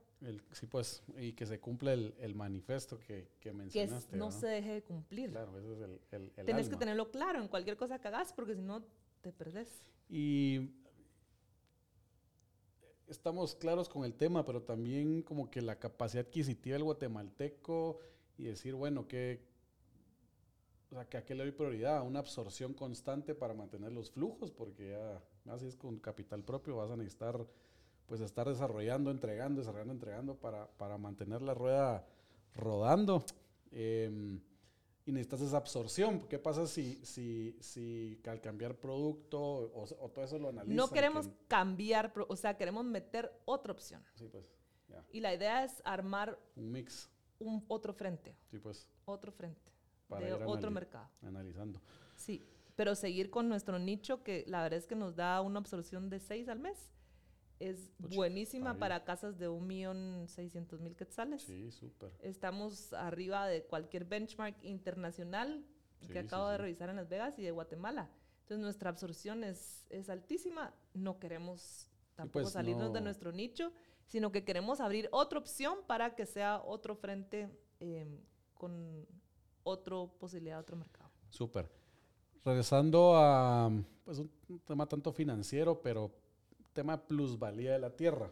[0.52, 4.12] sí, pues, y que se cumpla el, el manifiesto que, que mencionaste.
[4.12, 5.32] Que no, se deje de cumplir.
[5.32, 8.34] Claro, ese es el, el, el Tienes que tenerlo claro en cualquier cosa que hagas,
[8.34, 8.84] porque si no,
[9.22, 9.70] te perdés.
[10.10, 10.72] Y
[13.08, 18.00] estamos claros con el tema, pero también como que la capacidad adquisitiva del guatemalteco
[18.38, 19.42] y decir, bueno, que,
[20.92, 24.52] o sea, que a qué le doy prioridad, una absorción constante para mantener los flujos,
[24.52, 27.46] porque ya, así es con capital propio, vas a necesitar
[28.08, 32.08] pues estar desarrollando, entregando, desarrollando, entregando para, para mantener la rueda
[32.56, 33.24] rodando.
[33.72, 34.42] Em,
[35.06, 36.28] y necesitas esa absorción.
[36.28, 40.76] ¿Qué pasa si, si, si al cambiar producto o, todo eso lo analizas?
[40.76, 44.04] No queremos cambiar, o sea, queremos meter otra opción.
[44.16, 44.46] Sí, pues.
[45.12, 47.10] Y la idea es armar un mix.
[47.40, 48.36] Un otro frente.
[48.50, 48.90] Sí, pues.
[49.06, 49.72] Otro frente.
[50.10, 51.10] de otro mercado.
[51.22, 51.82] Analizando.
[52.16, 52.44] Sí,
[52.76, 56.20] pero seguir con nuestro nicho que la verdad es que nos da una absorción de
[56.20, 56.92] 6 al mes
[57.60, 61.44] es buenísima para casas de 1.600.000 quetzales.
[61.44, 62.12] Sí, súper.
[62.20, 65.66] Estamos arriba de cualquier benchmark internacional
[66.12, 68.10] que acabo de revisar en Las Vegas y de Guatemala.
[68.42, 70.74] Entonces nuestra absorción es, es altísima.
[70.94, 73.74] No queremos tampoco pues, salirnos de nuestro nicho,
[74.06, 78.22] sino que queremos abrir otra opción para que sea otro frente em,
[78.54, 79.06] con
[79.64, 81.12] otra posibilidad, otro mercado.
[81.30, 81.70] Súper.
[82.46, 83.70] Regresando a
[84.06, 86.12] pues, un tema tanto financiero, pero
[86.78, 88.32] tema plusvalía de la tierra.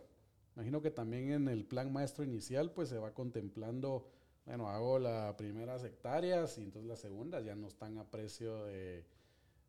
[0.55, 4.07] Imagino que también en el plan maestro inicial pues se va contemplando,
[4.45, 9.03] bueno, hago las primeras hectáreas y entonces las segundas ya no están a precio de,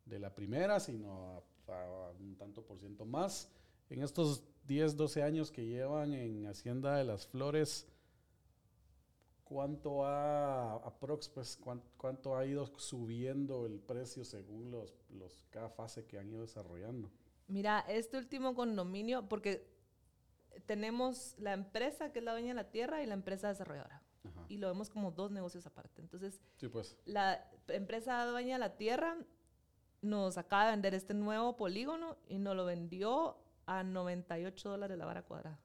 [0.04, 3.50] de la primera, sino a, un tanto por ciento más.
[3.88, 7.88] En estos 10, 12 años que llevan en Hacienda de las Flores,
[9.42, 11.58] ¿cuánto ha, aprox, pues,
[11.96, 17.10] cuánto, ha ido subiendo el precio según los, los, cada fase que han ido desarrollando?
[17.48, 19.68] Mira, este último condominio, porque
[20.66, 24.02] tenemos la empresa que es la dueña de la tierra y la empresa desarrolladora.
[24.48, 26.00] Y lo vemos como dos negocios aparte.
[26.00, 26.40] Entonces,
[26.72, 26.96] pues.
[27.04, 29.16] la empresa dueña de la tierra
[30.02, 35.04] nos acaba de vender este nuevo polígono y nos lo vendió a 98 dólares la
[35.04, 35.58] vara cuadrada.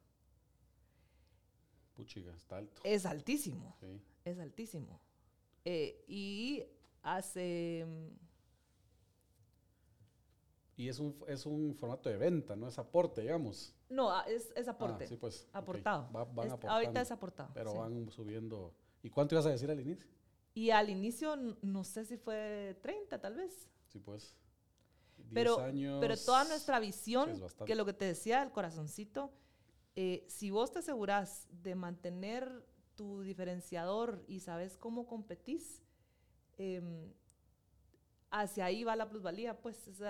[1.96, 2.82] Puchiga, está alto.
[2.84, 3.76] Es altísimo.
[3.80, 4.02] Sí.
[4.26, 5.00] Es altísimo.
[5.66, 6.64] Eh, y
[7.04, 7.86] hace...
[10.78, 13.76] Y es un, es un formato de venta, no es aporte, digamos.
[13.90, 15.04] No, ah, es, es aporte.
[15.04, 15.48] Ah, sí, pues.
[15.54, 16.10] Aportado.
[16.68, 17.52] ahorita es aportado.
[17.54, 18.74] Pero van subiendo.
[19.04, 20.08] ¿Y cuánto ibas a decir al inicio?
[20.54, 23.70] Y al inicio, no sé si fue 30, tal vez.
[23.88, 24.36] Sí, pues.
[25.34, 29.32] Pero, años, pero toda nuestra visión, que lo que te decía el corazoncito,
[29.96, 35.82] eh, si vos te aseguras de mantener tu diferenciador y sabes cómo competís,
[36.58, 36.82] eh,
[38.32, 40.08] hacia ahí va la plusvalía, pues eso,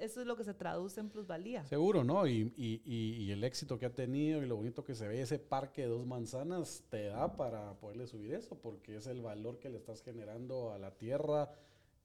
[0.00, 1.64] es, lo que se traduce en plusvalía.
[1.66, 2.26] Seguro, ¿no?
[2.26, 5.38] Y, y, y, el éxito que ha tenido y lo bonito que se ve ese
[5.38, 9.68] parque de dos manzanas te da para poderle subir eso, porque es el valor que
[9.68, 11.52] le estás generando a la tierra,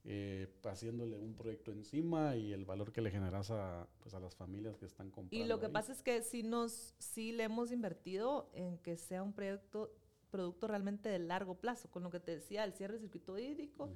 [0.03, 4.35] eh, haciéndole un proyecto encima y el valor que le generas a, pues, a las
[4.35, 5.45] familias que están comprando.
[5.45, 9.23] Y lo que pasa es que sí, nos, sí le hemos invertido en que sea
[9.23, 9.95] un proyecto,
[10.29, 13.89] producto realmente de largo plazo, con lo que te decía, el cierre del circuito hídrico.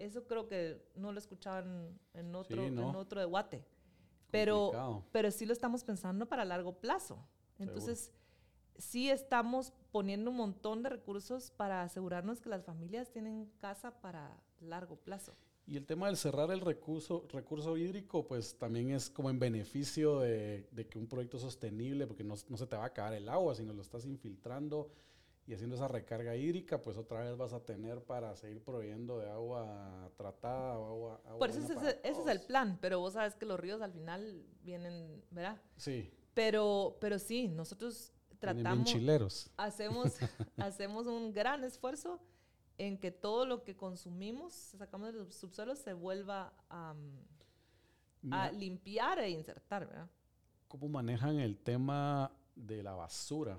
[0.00, 3.62] Eso creo que no lo escuchaban en otro, en otro de Guate.
[4.30, 7.18] Pero, pero sí lo estamos pensando para largo plazo.
[7.58, 8.10] Entonces,
[8.78, 14.42] sí estamos poniendo un montón de recursos para asegurarnos que las familias tienen casa para
[14.60, 15.34] largo plazo.
[15.66, 20.20] Y el tema del cerrar el recurso, recurso hídrico, pues también es como en beneficio
[20.20, 23.28] de, de que un proyecto sostenible, porque no, no, se te va a acabar el
[23.28, 24.90] agua, sino lo estás infiltrando
[25.50, 29.28] y haciendo esa recarga hídrica, pues otra vez vas a tener para seguir proveyendo de
[29.28, 31.20] agua tratada o agua.
[31.24, 33.92] agua Por eso ese, ese, es el plan, pero vos sabes que los ríos al
[33.92, 35.60] final vienen, ¿verdad?
[35.76, 36.08] Sí.
[36.34, 38.84] Pero, pero sí, nosotros tratamos.
[38.84, 39.50] chileros.
[39.56, 40.18] Hacemos,
[40.56, 42.20] hacemos un gran esfuerzo
[42.78, 46.94] en que todo lo que consumimos, sacamos de los subsuelos, se vuelva a
[48.52, 50.08] limpiar e insertar, ¿verdad?
[50.68, 53.58] ¿Cómo manejan el tema de la basura?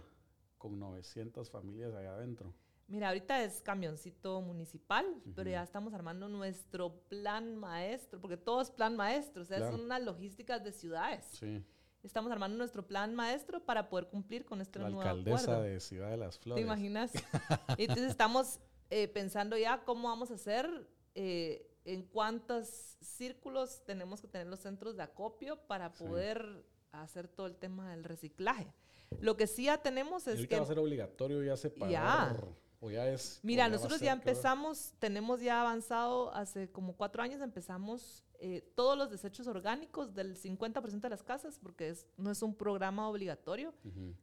[0.62, 2.54] Con 900 familias allá adentro.
[2.88, 8.70] Mira, ahorita es camioncito municipal, pero ya estamos armando nuestro plan maestro, porque todo es
[8.70, 11.26] plan maestro, o sea, son unas logísticas de ciudades.
[11.32, 11.64] Sí.
[12.04, 16.12] Estamos armando nuestro plan maestro para poder cumplir con este La nuevo alcaldesa de Ciudad
[16.12, 16.62] de las Flores.
[16.62, 17.12] ¿Te imaginas?
[17.78, 20.70] Entonces estamos eh, pensando ya cómo vamos a hacer,
[21.16, 27.48] eh, en cuántos círculos tenemos que tener los centros de acopio para poder hacer todo
[27.48, 28.72] el tema del reciclaje.
[29.20, 30.58] Lo que sí ya tenemos es que...
[30.58, 31.92] va a ser obligatorio ya separar.
[31.92, 32.44] Ya.
[32.80, 33.40] O ya es...
[33.44, 39.12] Mira, nosotros ya empezamos, tenemos ya avanzado, hace como cuatro años empezamos eh, todos los
[39.12, 43.72] desechos orgánicos del 50% de las casas, porque es, no es un programa obligatorio,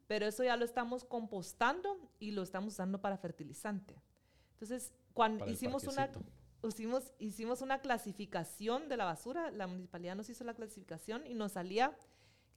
[0.09, 3.95] pero eso ya lo estamos compostando y lo estamos usando para fertilizante.
[4.55, 6.11] Entonces, cuando hicimos una,
[6.67, 11.53] hicimos, hicimos una clasificación de la basura, la municipalidad nos hizo la clasificación y nos
[11.53, 11.97] salía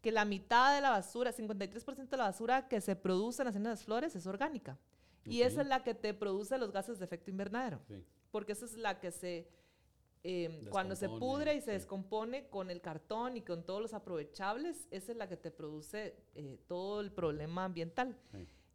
[0.01, 3.55] que la mitad de la basura, 53% de la basura que se produce en las
[3.55, 4.77] las flores es orgánica.
[5.25, 7.79] Y esa es la que te produce los gases de efecto invernadero.
[8.31, 9.47] Porque esa es la que se,
[10.23, 14.87] em, cuando se pudre y se descompone con el cartón y con todos los aprovechables,
[14.89, 18.17] esa es la que te produce eh, todo el problema ambiental.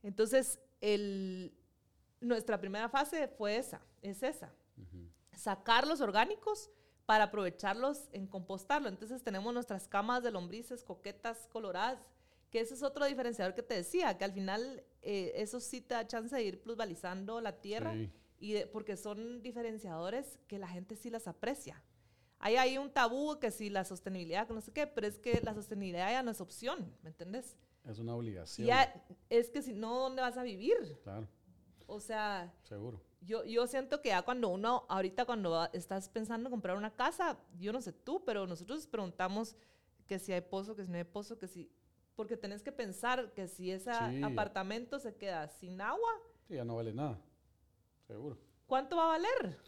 [0.04, 1.52] Entonces, el,
[2.20, 4.52] nuestra primera fase fue esa, es esa.
[5.32, 6.70] Sacar los orgánicos
[7.06, 8.88] para aprovecharlos en compostarlo.
[8.88, 12.00] Entonces tenemos nuestras camas de lombrices coquetas coloradas,
[12.50, 15.94] que ese es otro diferenciador que te decía, que al final eh, eso sí te
[15.94, 17.94] da chance de ir plusvalizando la tierra
[18.38, 21.82] y porque son diferenciadores que la gente sí las aprecia.
[22.38, 25.54] Hay ahí un tabú que si la sostenibilidad, no sé qué, pero es que la
[25.54, 27.56] sostenibilidad ya no es opción, ¿me entiendes?
[27.84, 28.66] Es una obligación.
[28.66, 28.92] Ya,
[29.30, 30.76] es que si no, ¿dónde vas a vivir?
[31.02, 31.28] Claro.
[31.86, 32.52] O sea...
[32.64, 33.00] Seguro.
[33.20, 37.38] Yo, yo siento que ya cuando uno, ahorita cuando estás pensando en comprar una casa,
[37.58, 39.56] yo no sé tú, pero nosotros preguntamos
[40.06, 41.70] que si hay pozo, que si no hay pozo, que si...
[42.14, 46.10] Porque tenés que pensar que si ese apartamento se queda sin agua...
[46.48, 47.20] Sí, ya no vale nada,
[48.06, 48.38] seguro.
[48.66, 49.58] ¿Cuánto va a valer?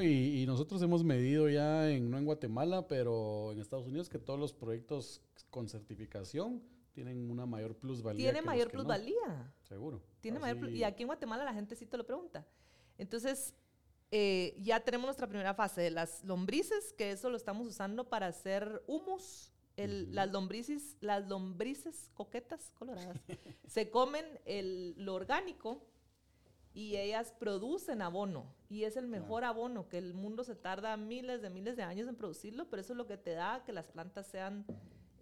[0.00, 4.38] y, nosotros hemos medido ya, en, no en Guatemala, pero en Estados Unidos, que todos
[4.38, 6.62] los proyectos con certificación
[6.92, 8.30] tienen una mayor plusvalía.
[8.30, 9.52] Tiene mayor plusvalía.
[9.62, 10.02] Seguro.
[10.20, 12.46] Tiene mayor y aquí en Guatemala la gente sí te lo pregunta.
[13.02, 13.52] Entonces,
[14.12, 18.28] eh, ya tenemos nuestra primera fase de las lombrices, que eso lo estamos usando para
[18.28, 23.16] hacer humus El, Las lombrices, las lombrices coquetas coloradas
[23.66, 25.84] se comen el, lo orgánico
[26.74, 31.42] y ellas producen abono y es el mejor abono que el mundo se tarda miles
[31.42, 33.86] de miles de años en producirlo, pero eso es lo que te da que las
[33.86, 34.64] plantas sean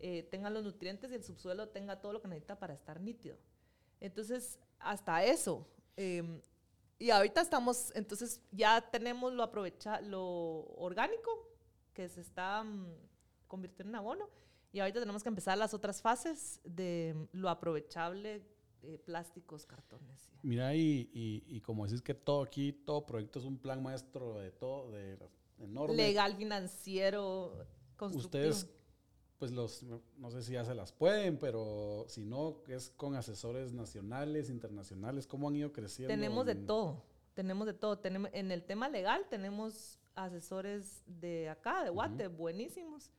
[0.01, 3.39] eh, tengan los nutrientes y el subsuelo tenga todo lo que necesita para estar nítido.
[4.01, 5.66] Entonces, hasta eso.
[5.97, 6.41] Em,
[7.01, 11.49] y ahorita estamos, entonces ya tenemos lo aprovecha, lo orgánico
[11.95, 12.87] que se está mm,
[13.49, 14.29] convirtiendo en abono.
[14.71, 18.43] Y ahorita tenemos que empezar las otras fases de lo aprovechable,
[18.83, 20.31] eh, plásticos, cartones.
[20.43, 24.53] Mira, y, y, como decís que todo aquí, todo proyecto es un plan maestro de
[24.53, 25.19] todo, de
[25.59, 25.97] enorme.
[25.97, 28.49] Legal, financiero, constructivo.
[28.51, 28.71] Ustedes
[29.41, 29.82] pues los,
[30.18, 35.26] no sé si ya se las pueden, pero si no, es con asesores nacionales, internacionales,
[35.26, 36.12] ¿cómo han ido creciendo?
[36.12, 37.99] Tenemos de todo, tenemos de todo.
[37.99, 43.11] Tenemos, en el tema legal tenemos asesores de acá, de Guate, buenísimos.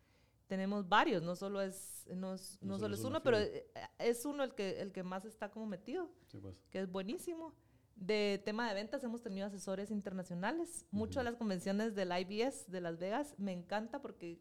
[0.46, 3.66] Tenemos varios, no solo es, no, solo es uno, pero eh,
[3.98, 6.08] es uno el que, el que más está como metido,
[6.40, 6.56] pues.
[6.70, 7.56] que es buenísimo.
[7.96, 10.86] De tema de ventas hemos tenido asesores internacionales.
[10.92, 14.40] Muchas de las convenciones del IBS de Las Vegas me encanta porque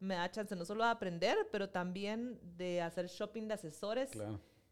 [0.00, 4.10] me da chance no solo de aprender, pero también de hacer shopping de asesores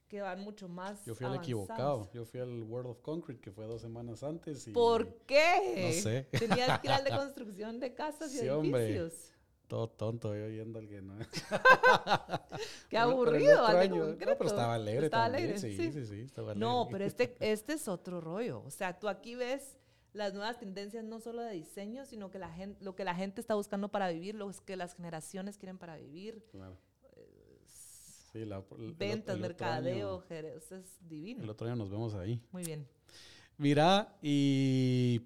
[0.09, 1.05] que van mucho más.
[1.05, 2.11] Yo fui al equivocado.
[2.13, 4.67] Yo fui al World of Concrete, que fue dos semanas antes.
[4.67, 5.75] Y ¿Por qué?
[5.77, 6.29] No sé.
[6.39, 9.35] Tenías que ir al de construcción de casas y edificios.
[9.67, 11.15] Todo tonto yo yendo al que no.
[12.89, 16.67] Qué aburrido, al No, pero estaba alegre estaba Alegre, sí, sí, sí, estaba alegre.
[16.67, 18.63] No, pero este, este es otro rollo.
[18.65, 19.77] O sea, tú aquí ves
[20.13, 23.41] las nuevas tendencias no solo de diseño, sino que la gente, lo que la gente
[23.41, 26.43] está buscando para vivir, lo que las generaciones quieren para vivir.
[26.51, 26.77] Claro.
[28.33, 28.63] Sí, la,
[28.99, 31.45] ventas, mercadeo, es divino.
[31.45, 32.43] El otro año nos vemos ahí.
[32.53, 32.87] Muy bien.
[33.57, 35.23] Mira, y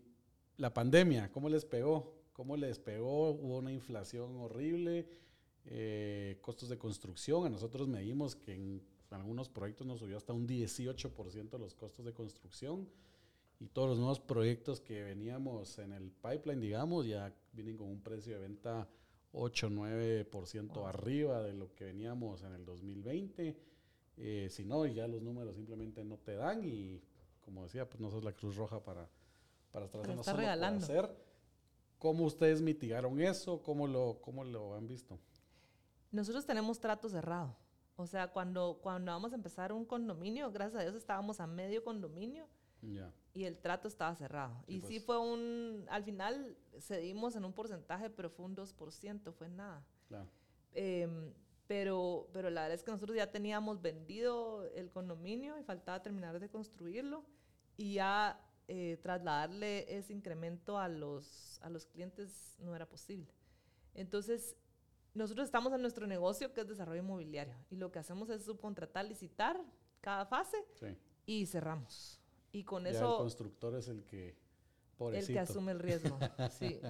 [0.56, 2.22] la pandemia, ¿cómo les pegó?
[2.32, 3.30] ¿Cómo les pegó?
[3.30, 5.08] Hubo una inflación horrible,
[5.64, 7.44] eh, costos de construcción.
[7.44, 12.12] A nosotros medimos que en algunos proyectos nos subió hasta un 18% los costos de
[12.12, 12.88] construcción
[13.62, 18.00] y todos los nuevos proyectos que veníamos en el pipeline, digamos, ya vienen con un
[18.00, 18.88] precio de venta
[19.30, 23.56] 8, 9% arriba de lo que veníamos en el 2020.
[24.16, 27.00] Eh, si no, ya los números simplemente no te dan y
[27.40, 29.08] como decía, pues no sos la Cruz Roja para,
[29.70, 30.84] para estar haciendo regalando.
[30.84, 31.16] hacer.
[31.98, 33.62] ¿Cómo ustedes mitigaron eso?
[33.62, 35.20] ¿Cómo lo, ¿Cómo lo han visto?
[36.10, 37.54] Nosotros tenemos trato cerrado.
[37.94, 41.84] O sea, cuando, cuando vamos a empezar un condominio, gracias a Dios estábamos a medio
[41.84, 42.48] condominio
[43.34, 44.62] y el trato estaba cerrado.
[44.66, 45.04] y sí pues.
[45.04, 49.84] fue un, al final cedimos en un porcentaje, pero fue un 2%, fue nada.
[50.74, 51.32] Em,
[51.66, 56.38] pero, pero la verdad es que nosotros ya teníamos vendido el condominio y faltaba terminar
[56.40, 57.24] de construirlo
[57.76, 63.32] y ya eh, trasladarle ese incremento a los, a los clientes no era posible.
[63.94, 64.56] Entonces,
[65.14, 69.04] nosotros estamos en nuestro negocio que es desarrollo inmobiliario y lo que hacemos es subcontratar,
[69.04, 69.62] licitar
[70.00, 70.56] cada fase
[71.26, 72.21] y cerramos.
[72.52, 73.12] Y con eso...
[73.12, 74.36] El constructor es el que...
[75.00, 76.16] El que asume el riesgo,
[76.58, 76.80] sí.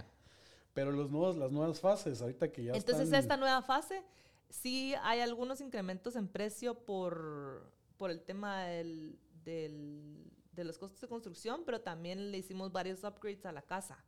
[0.75, 4.03] Pero los nuevos, las nuevas fases, ahorita que ya Entonces, esta nueva fase,
[4.51, 11.01] sí hay algunos incrementos en precio por, por el tema del, del, de los costos
[11.01, 14.05] de construcción, pero también le hicimos varios upgrades a la casa.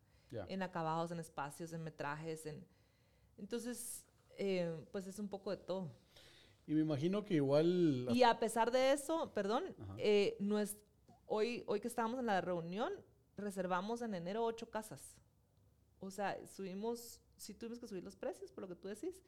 [0.49, 2.67] En acabados, en espacios, en metrajes, en...
[3.39, 4.05] Entonces,
[4.37, 5.93] eh, pues es un poco de todo.
[6.67, 8.09] Y me imagino que igual...
[8.11, 10.77] Y a pesar de eso, perdón, eh, no es,
[11.27, 12.93] Hoy, hoy que estábamos en la reunión,
[13.37, 15.17] reservamos en enero ocho casas.
[16.01, 19.23] O sea, subimos, sí tuvimos que subir los precios, por lo que tú decís,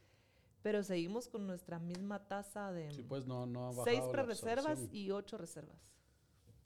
[0.62, 5.10] pero seguimos con nuestra misma tasa de sí, pues no, no ha seis pre-reservas y
[5.10, 5.78] ocho reservas.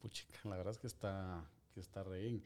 [0.00, 2.44] Puchica, la verdad es que está, que está re bien.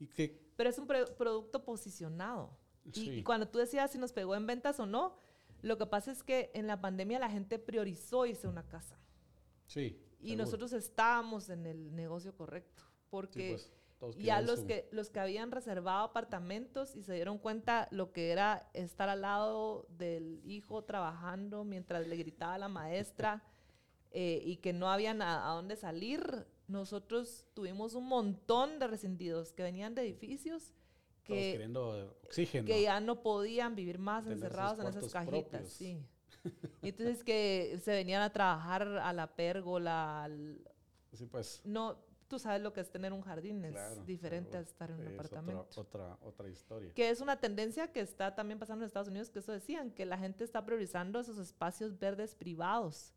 [0.00, 2.56] Y que, pero es un producto posicionado.
[2.92, 5.16] Y, cuando tú decías si nos pegó en ventas o no,
[5.62, 8.98] lo que pasa es que en la pandemia la gente priorizó irse a una casa.
[9.66, 10.03] Sí.
[10.24, 13.58] Y nosotros estábamos en el negocio correcto, porque
[13.98, 18.30] pues, ya los que, los que habían reservado apartamentos y se dieron cuenta lo que
[18.30, 23.42] era estar al lado del hijo trabajando mientras le gritaba a la maestra
[24.10, 29.62] eh, y que no habían a, dónde salir, nosotros tuvimos un montón de rescindidos que
[29.62, 30.72] venían de edificios
[31.22, 31.70] que,
[32.66, 35.68] que ya no podían vivir más encerrados en esas cajitas.
[35.70, 36.04] Sí.
[36.82, 40.28] Y entonces que se venían a trabajar a la pérgola.
[41.12, 41.62] sí, pues.
[41.64, 41.96] No,
[42.28, 45.80] tú sabes lo que es tener un jardín, es diferente a estar en un apartamento.
[45.80, 46.92] Otra, otra, historia.
[46.92, 50.04] Que es una tendencia que está también pasando en Estados Unidos, que eso decían, que
[50.04, 53.14] la gente está priorizando esos espacios verdes privados,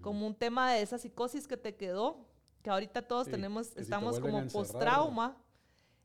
[0.00, 2.28] como un tema de esa psicosis que te quedó,
[2.62, 5.36] que ahorita todos tenemos, estamos como post-trauma.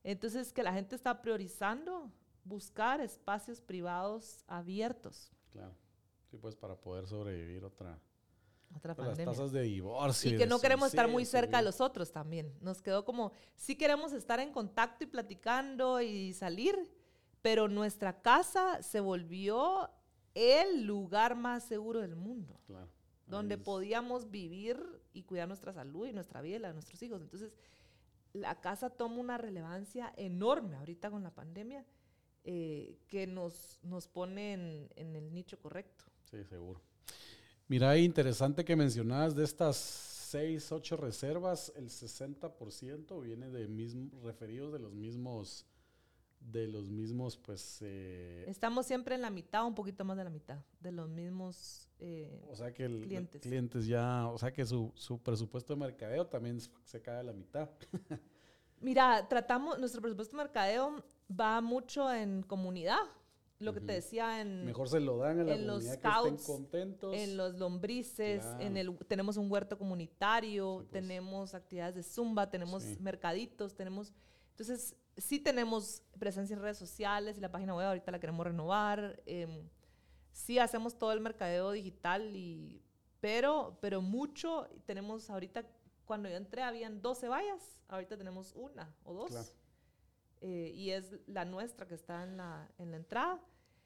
[0.04, 2.12] Entonces, que la gente está priorizando
[2.44, 5.32] buscar espacios privados abiertos.
[5.52, 5.74] Claro.
[6.36, 7.98] Sí, pues para poder sobrevivir otra.
[8.76, 9.34] Otra pues, las pandemia.
[9.34, 10.32] tasas de divorcio.
[10.34, 12.54] Y que no queremos estar muy cerca de los otros también.
[12.60, 16.76] Nos quedó como, sí queremos estar en contacto y platicando y salir,
[17.42, 19.90] pero nuestra casa se volvió
[20.34, 22.90] el lugar más seguro del mundo, Claro.
[23.28, 24.78] donde es- podíamos vivir
[25.14, 27.22] y cuidar nuestra salud y nuestra vida y la de nuestros hijos.
[27.22, 27.54] Entonces,
[28.34, 31.86] la casa toma una relevancia enorme ahorita con la pandemia
[32.44, 36.04] eh, que nos, nos pone en, en el nicho correcto.
[36.30, 36.82] Sí, seguro.
[37.68, 44.74] Mira, interesante que mencionabas de estas seis, ocho reservas, el 60% viene de mismos referidos
[44.74, 45.66] de los mismos,
[46.40, 50.30] de los mismos, pues, eh, Estamos siempre en la mitad, un poquito más de la
[50.30, 51.90] mitad, de los mismos...
[52.00, 53.42] eh, o sea que el, clientes.
[53.42, 57.34] clientes ya, o sea que su, su presupuesto de mercadeo también se cae a la
[57.34, 57.70] mitad.
[58.82, 63.00] Mira, tratamos, nuestro presupuesto de mercadeo va mucho en comunidad.
[63.60, 66.08] Lo que te decía en, Mejor se lo dan a la en los comunidad que
[66.08, 67.16] estén scouts, contentos.
[67.16, 70.92] en los lombrices, en el, tenemos un huerto comunitario, Sí, pues.
[70.92, 72.98] tenemos actividades de zumba, tenemos Sí.
[73.00, 74.14] mercaditos, tenemos...
[74.52, 79.22] Entonces, sí tenemos presencia en redes sociales y la página web ahorita la queremos renovar.
[79.26, 79.70] em,
[80.32, 82.82] sí hacemos todo el mercadeo digital, y,
[83.22, 85.66] pero, pero mucho, tenemos ahorita,
[86.04, 89.30] cuando yo entré habían 12 vallas, ahorita tenemos una o dos.
[89.32, 89.48] Claro.
[90.48, 93.42] Eh, y es la nuestra que está en la, en la entrada.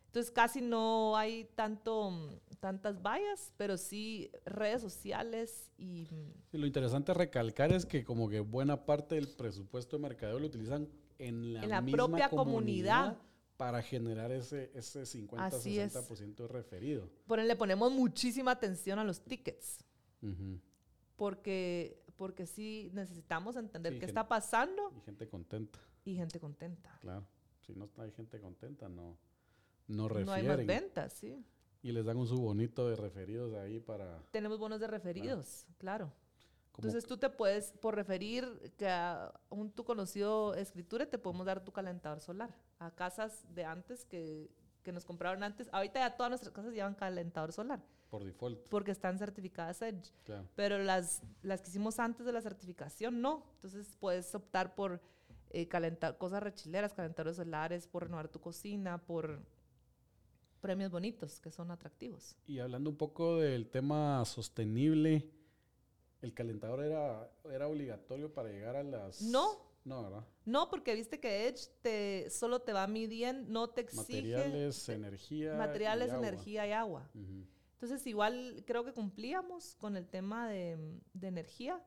[0.08, 6.08] Entonces casi no hay tanto, mm, tantas vallas, pero sí redes sociales y...
[6.12, 10.02] mm, Y lo interesante a recalcar es que como que buena parte del presupuesto de
[10.02, 13.18] mercadeo lo utilizan en la, En la misma propia comunidad.
[13.56, 15.94] para generar ese, ese Así es.
[15.96, 17.10] 50-60% de referido.
[17.28, 19.86] Por le ponemos muchísima atención a los tickets,
[20.24, 20.60] Ujú.
[21.16, 25.80] porque, porque sí necesitamos entender Sí, qué gen- está pasando Y gente contenta,
[26.12, 26.98] y gente contenta.
[27.02, 27.26] claro.
[27.62, 29.16] Si no hay gente contenta, no,
[29.88, 30.66] no No hay más refieren.
[30.68, 31.46] ventas, sí.
[31.84, 34.24] y les dan un subonito de referidos ahí para...
[34.32, 36.12] Tenemos bonos de referidos, claro.
[36.78, 41.64] Entonces tú te puedes, por referir que a un tu conocido escritura, te podemos dar
[41.64, 44.50] tu calentador solar a casas de antes que,
[44.82, 45.70] que nos compraron antes.
[45.74, 50.12] Ahorita ya todas nuestras casas llevan calentador solar por default, porque están certificadas Edge.
[50.24, 50.48] claro.
[50.56, 53.44] Pero las, las que hicimos antes de la certificación, no.
[53.56, 55.02] Entonces puedes optar por
[55.52, 59.42] eh, calentar cosas rechileras, calentadores solares, por renovar tu cocina, por
[60.62, 62.36] premios bonitos que son atractivos.
[62.46, 65.30] Y hablando un poco del tema sostenible,
[66.22, 69.22] ¿el calentador era, era obligatorio para llegar a las...
[69.22, 69.68] No.
[69.86, 70.26] No, ¿verdad?
[70.46, 74.94] No, porque viste que Edge te, solo te va midiendo, no te exige Materiales, te-
[74.94, 75.54] energía.
[75.56, 76.28] materiales, y agua.
[76.28, 77.10] energía y agua.
[77.74, 80.78] Entonces igual creo que cumplíamos con el tema de,
[81.14, 81.82] de energía,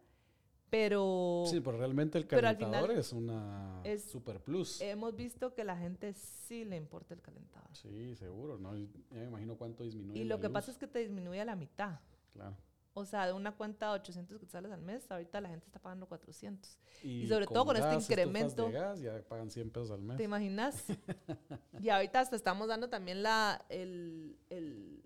[0.72, 4.80] pero Sí, pero realmente el calentador final es una es- super plus.
[4.80, 7.68] hemos visto que la gente sí le importa el calentador.
[7.76, 8.74] sí, seguro, ¿no?
[8.74, 10.18] Y Ya me imagino cuánto disminuye.
[10.20, 12.00] Y lo que pasa es que te disminuye a la mitad.
[12.32, 12.56] Claro.
[12.94, 16.06] O sea, de una cuenta de 800 quetzales al mes, ahorita la gente está pagando
[16.08, 16.78] 400.
[17.02, 20.16] Y, sobre todo con este gas, incremento- de gas, ya pagan 100 pesos al mes.
[20.16, 20.86] ¿Te imaginas?
[21.82, 25.02] y ahorita hasta estamos dando también la, el, el-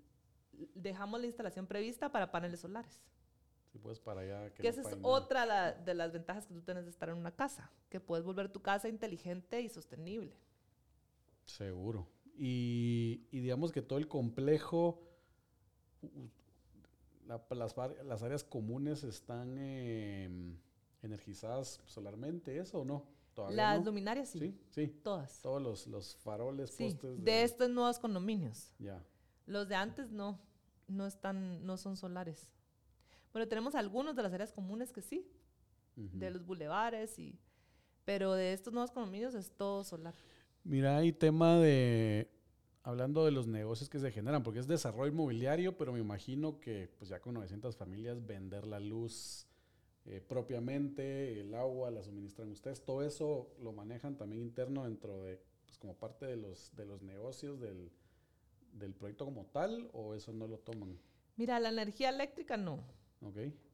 [0.75, 3.01] dejamos la instalación prevista para paneles solares.
[3.77, 4.49] Sí, pues para allá.
[4.55, 7.17] Que no esa es otra la- de las ventajas que tú tienes de estar en
[7.17, 10.35] una casa, que puedes volver tu casa inteligente y sostenible.
[11.45, 12.07] Seguro.
[12.35, 14.99] Y, y digamos que todo el complejo,
[17.27, 17.43] la-
[18.03, 20.57] las, áreas comunes están em,
[21.03, 23.05] energizadas solarmente, ¿eso o no?
[23.51, 23.85] Las no.
[23.85, 24.87] luminarias sí, Sí, sí.
[25.03, 25.39] todas.
[25.43, 27.23] Todos los, los faroles, Sí, postes.
[27.23, 28.71] de estos nuevos condominios.
[28.79, 29.03] Ya.
[29.45, 30.39] Los de antes no,
[30.87, 32.49] no están, no son solares.
[33.37, 35.23] Bueno, tenemos algunos de las áreas comunes que sí,
[35.95, 36.17] Ujú.
[36.17, 37.37] de los bulevares y,
[38.03, 40.15] pero de estos nuevos condominios es todo solar.
[40.63, 42.31] Mira, hay tema de,
[42.81, 46.89] hablando de los negocios que se generan, porque es desarrollo inmobiliario, pero me imagino que
[46.97, 49.45] pues ya con 900 familias vender la luz
[50.05, 55.39] eh, propiamente, el agua la suministran ustedes, todo eso lo manejan también interno dentro de,
[55.67, 57.91] pues como parte de los, de los negocios del,
[58.73, 60.97] del proyecto como tal, o eso no lo toman,
[61.35, 62.83] Mira, la energía eléctrica no,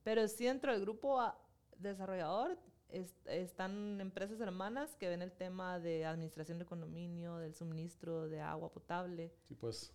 [0.04, 1.38] pero sí dentro del grupo ah,
[1.78, 2.58] desarrollador
[2.90, 8.40] es- están empresas hermanas que ven el tema de administración de condominio, del suministro de
[8.42, 9.92] agua potable, Sí, pues,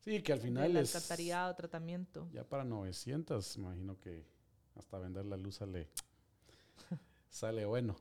[0.00, 0.94] sí, que al final es...
[0.94, 2.28] alcantarillado, tratamiento.
[2.32, 4.24] Ya para 900, me imagino que
[4.74, 5.88] hasta vender la luz sale,
[7.28, 7.96] sale bueno.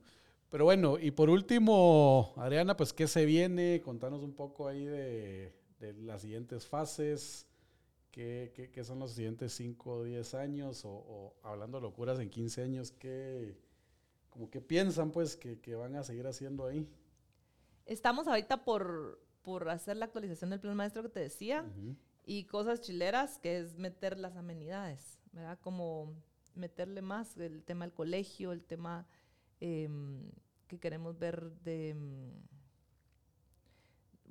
[0.50, 3.82] Pero bueno, y por último, Adriana, pues, ¿qué se viene?
[3.84, 7.48] Contanos un poco ahí de, de las siguientes fases.
[8.14, 10.86] ¿Qué, qué, qué son los siguientes 5 o 10 años?
[10.86, 13.58] O, o hablando de locuras en 15 años, ¿qué,
[14.30, 16.88] como que piensan, pues, que, que van a seguir haciendo ahí?
[17.88, 21.66] Estamos ahorita por, por hacer la actualización del plan maestro que te decía.
[22.24, 25.58] Y cosas chileras, que es meter las amenidades, ¿verdad?
[25.60, 26.14] Como
[26.54, 29.08] meterle más el tema del colegio, el tema
[29.60, 30.30] em,
[30.68, 32.32] que queremos ver de, mm,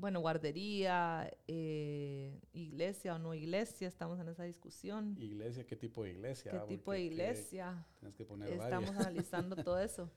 [0.03, 5.16] bueno, guardería, eh, iglesia o no iglesia, estamos en esa discusión.
[5.16, 6.50] Iglesia, ¿qué tipo de iglesia?
[6.50, 7.86] ¿Qué Ah, tipo porque de iglesia?
[8.00, 9.07] Tienes que poner Estamos varias.
[9.07, 10.11] analizando todo eso.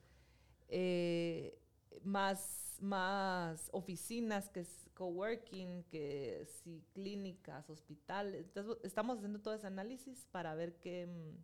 [0.70, 1.62] Eh,
[2.04, 8.46] más, más oficinas que es coworking, que sí, clínicas, hospitales.
[8.48, 11.44] Entonces, estamos haciendo todo ese análisis para ver qué, mm,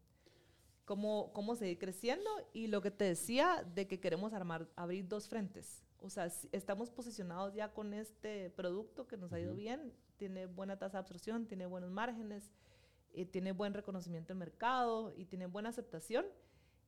[0.86, 2.28] cómo, cómo seguir creciendo.
[2.54, 5.84] Y lo que te decía de que queremos armar, abrir dos frentes.
[6.02, 10.78] O sea, estamos posicionados ya con este producto que nos ha ido bien, tiene buena
[10.78, 12.52] tasa de absorción, tiene buenos márgenes,
[13.14, 16.26] eh, tiene buen reconocimiento en mercado y tiene buena aceptación.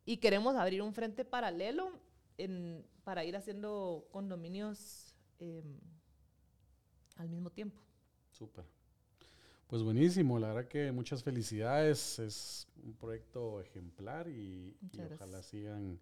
[0.05, 1.91] Y queremos abrir un frente paralelo
[2.38, 5.78] en- para ir haciendo condominios em,
[7.18, 7.82] al mismo tiempo.
[8.32, 8.66] Súper.
[9.68, 12.20] Pues buenísimo, la verdad que muchas felicidades.
[12.20, 14.76] Es un proyecto ejemplar y,
[15.14, 15.99] ojalá sigan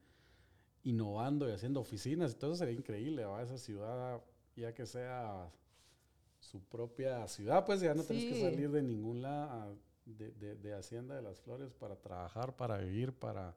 [0.84, 2.34] innovando y haciendo oficinas.
[2.34, 3.42] Entonces sería increíble, ¿va?
[3.42, 4.22] Esa ciudad,
[4.56, 5.52] ya que sea
[6.40, 8.42] su propia ciudad, pues ya no tienes que Sí.
[8.42, 13.14] salir de ningún lado de, de- de Hacienda de las Flores para trabajar, para vivir,
[13.14, 13.56] para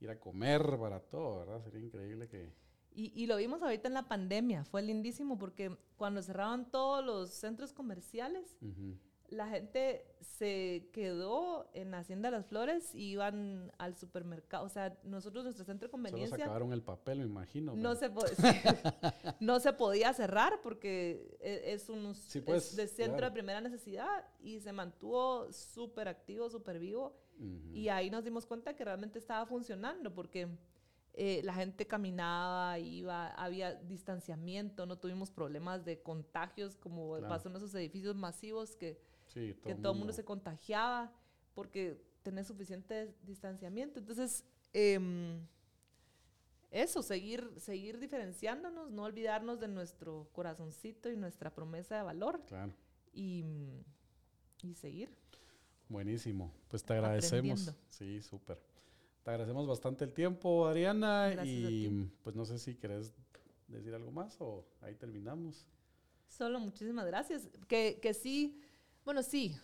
[0.00, 1.62] ir a comer, para todo, ¿verdad?
[1.62, 2.52] Sería increíble que...
[2.92, 7.30] Y, y lo vimos ahorita en la pandemia, fue lindísimo porque cuando cerraban todos los
[7.30, 8.96] centros comerciales, Ujú.
[9.30, 14.64] La gente se quedó en Hacienda de las Flores y iban al supermercado.
[14.64, 17.74] O sea, nosotros, nuestro centro de Solo conveniencia, acabaron el papel, me imagino.
[17.76, 18.10] no se,
[19.40, 23.26] no se podía cerrar porque e- es, un, Sí, pues, es de centro claro.
[23.30, 27.16] de primera necesidad y se mantuvo súper activo, súper vivo.
[27.72, 30.46] Y ahí nos dimos cuenta que realmente estaba funcionando porque
[31.14, 37.28] eh, la gente caminaba, iba, había distanciamiento, no tuvimos problemas de contagios como Claro.
[37.28, 39.00] pasó en esos edificios masivos que,
[39.32, 41.12] Sí, que todo el mundo se contagiaba
[41.54, 43.98] porque tenés suficiente distanciamiento.
[44.00, 45.40] Entonces, em,
[46.70, 52.72] eso, seguir, seguir diferenciándonos, no olvidarnos de nuestro corazoncito y nuestra promesa de valor Claro.
[53.12, 53.44] y,
[54.62, 55.10] y seguir.
[55.88, 56.52] Buenísimo.
[56.68, 57.72] Pues te agradecemos.
[57.88, 58.58] Sí, súper.
[59.24, 61.28] Te agradecemos bastante el tiempo, Adriana.
[61.30, 63.12] Gracias y pues no sé si querés
[63.68, 65.66] decir algo más o ahí terminamos.
[66.28, 67.48] Solo muchísimas gracias.
[67.66, 68.60] Que, que sí,
[69.04, 69.56] bueno, sí.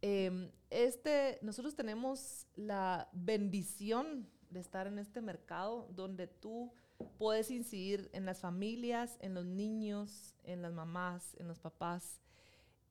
[0.00, 6.72] Em, este, nosotros tenemos la bendición de estar en este mercado donde tú
[7.18, 12.20] puedes incidir en las familias, en los niños, en las mamás, en los papás,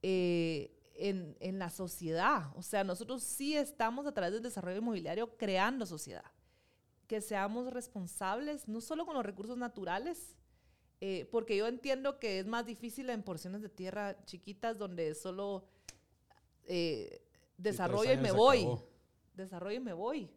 [0.01, 2.51] eh, en, en la sociedad.
[2.55, 6.31] O sea, nosotros sí estamos a través del desarrollo inmobiliario creando sociedad.
[7.07, 10.35] Que seamos responsables, no solo con los recursos naturales,
[11.01, 15.65] eh, porque yo entiendo que es más difícil en porciones de tierra chiquitas donde solo
[16.65, 17.21] eh,
[17.57, 18.59] desarrollo y me voy.
[18.59, 18.87] acabó.
[19.33, 20.29] Desarrollo y me voy.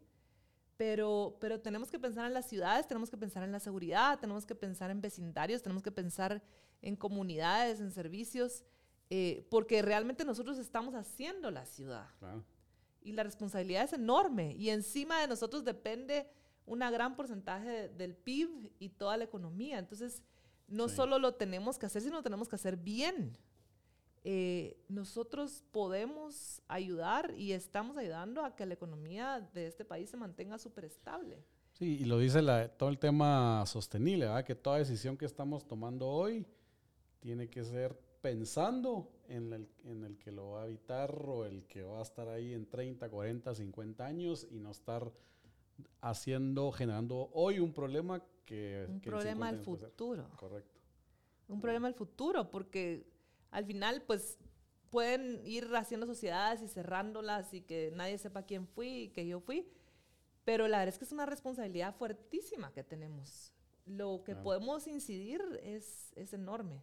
[0.76, 4.44] Pero, pero tenemos que pensar en las ciudades, tenemos que pensar en la seguridad, tenemos
[4.44, 6.42] que pensar en vecindarios, tenemos que pensar
[6.82, 8.64] en comunidades, en servicios,
[9.08, 12.44] eh, porque realmente nosotros estamos haciendo la ciudad Claro.
[13.02, 16.26] y la responsabilidad es enorme y encima de nosotros depende
[16.66, 19.78] una gran porcentaje de- del PIB y toda la economía.
[19.78, 20.22] Entonces,
[20.68, 20.96] no Sí.
[20.96, 23.36] solo lo tenemos que hacer, sino lo tenemos que hacer bien.
[24.26, 30.16] Eh, nosotros podemos ayudar y estamos ayudando a que la economía de este país se
[30.16, 31.44] mantenga súper estable.
[31.72, 34.44] Sí, y lo dice la- todo el tema sostenible, ¿verdad?
[34.44, 36.46] Que toda decisión que estamos tomando hoy
[37.20, 41.64] tiene que ser pensando en el, en el que lo va a habitar o el
[41.66, 45.12] que va a estar ahí en 30, 40, 50 años y no estar
[46.00, 48.86] haciendo, generando hoy un problema que...
[48.88, 49.90] Un que problema 50 del años puede ser.
[49.90, 50.30] futuro.
[50.36, 50.80] Correcto.
[51.48, 53.06] un problema del futuro, porque
[53.50, 54.38] al final, pues,
[54.90, 59.40] pueden ir haciendo sociedades y cerrándolas y que nadie sepa quién fui y que yo
[59.40, 59.66] fui,
[60.44, 63.52] pero la verdad es que es una responsabilidad fuertísima que tenemos.
[63.86, 64.44] Lo que Claro.
[64.44, 66.82] podemos incidir es, es enorme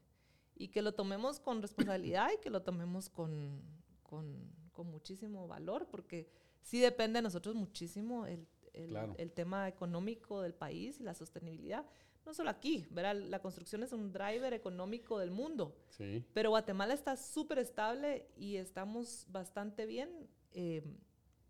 [0.55, 3.61] y que lo tomemos con responsabilidad y que lo tomemos con,
[4.03, 6.27] con, con muchísimo valor, porque
[6.61, 9.15] sí depende de nosotros muchísimo el, el, Claro.
[9.17, 11.85] el tema económico del país y la sostenibilidad.
[12.25, 13.15] No solo aquí, ¿verdad?
[13.15, 18.57] La construcción es un driver económico del mundo, Sí, pero Guatemala está súper estable y
[18.57, 20.83] estamos bastante bien, eh,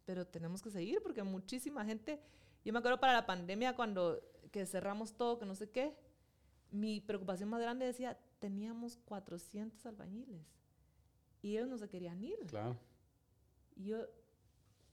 [0.05, 2.22] pero tenemos que seguir porque muchísima gente,
[2.63, 5.93] yo me acuerdo para la pandemia cuando que cerramos todo, que no sé qué,
[6.72, 10.45] mi preocupación más grande decía, teníamos 400 albañiles
[11.41, 12.39] y ellos no se querían ir.
[12.47, 12.78] claro.
[13.76, 14.05] Y yo,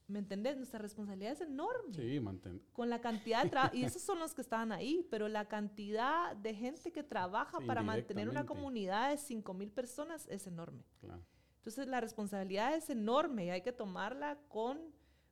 [0.09, 0.57] ¿me entendés?
[0.57, 2.61] Nuestra responsabilidad es enorme Sí, mantén.
[2.73, 6.35] con la cantidad de trabajo, y esos son los que estaban ahí, pero la cantidad
[6.35, 10.83] de gente que trabaja Sí, para mantener una comunidad de 5 mil personas es enorme.
[10.99, 11.21] Claro.
[11.57, 14.79] Entonces la responsabilidad es enorme y hay que tomarla con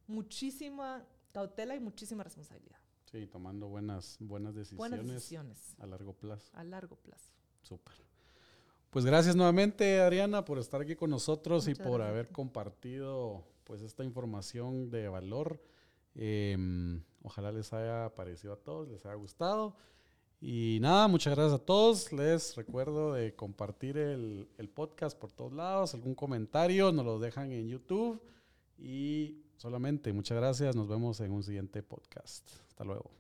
[0.08, 2.78] muchísima cautela y muchísima responsabilidad.
[3.12, 4.78] Sí, tomando buenas, buenas decisiones.
[4.78, 5.76] Buenas decisiones.
[5.80, 6.52] A largo plazo.
[6.54, 7.32] A largo plazo.
[7.62, 7.96] Súper.
[8.90, 14.06] Pues gracias nuevamente, Adriana, por estar aquí con nosotros y por haber compartido pues esta
[14.06, 15.62] información de valor.
[16.16, 19.76] Em, ojalá les haya parecido a todos, les haya gustado.
[20.40, 22.14] Y nada, muchas gracias a todos.
[22.14, 25.94] Les recuerdo de compartir el, el podcast por todos lados.
[25.94, 28.22] Algún comentario nos lo dejan en YouTube.
[28.78, 30.76] Y solamente muchas gracias.
[30.76, 32.48] Nos vemos en un siguiente podcast.
[32.70, 33.12] Hasta luego.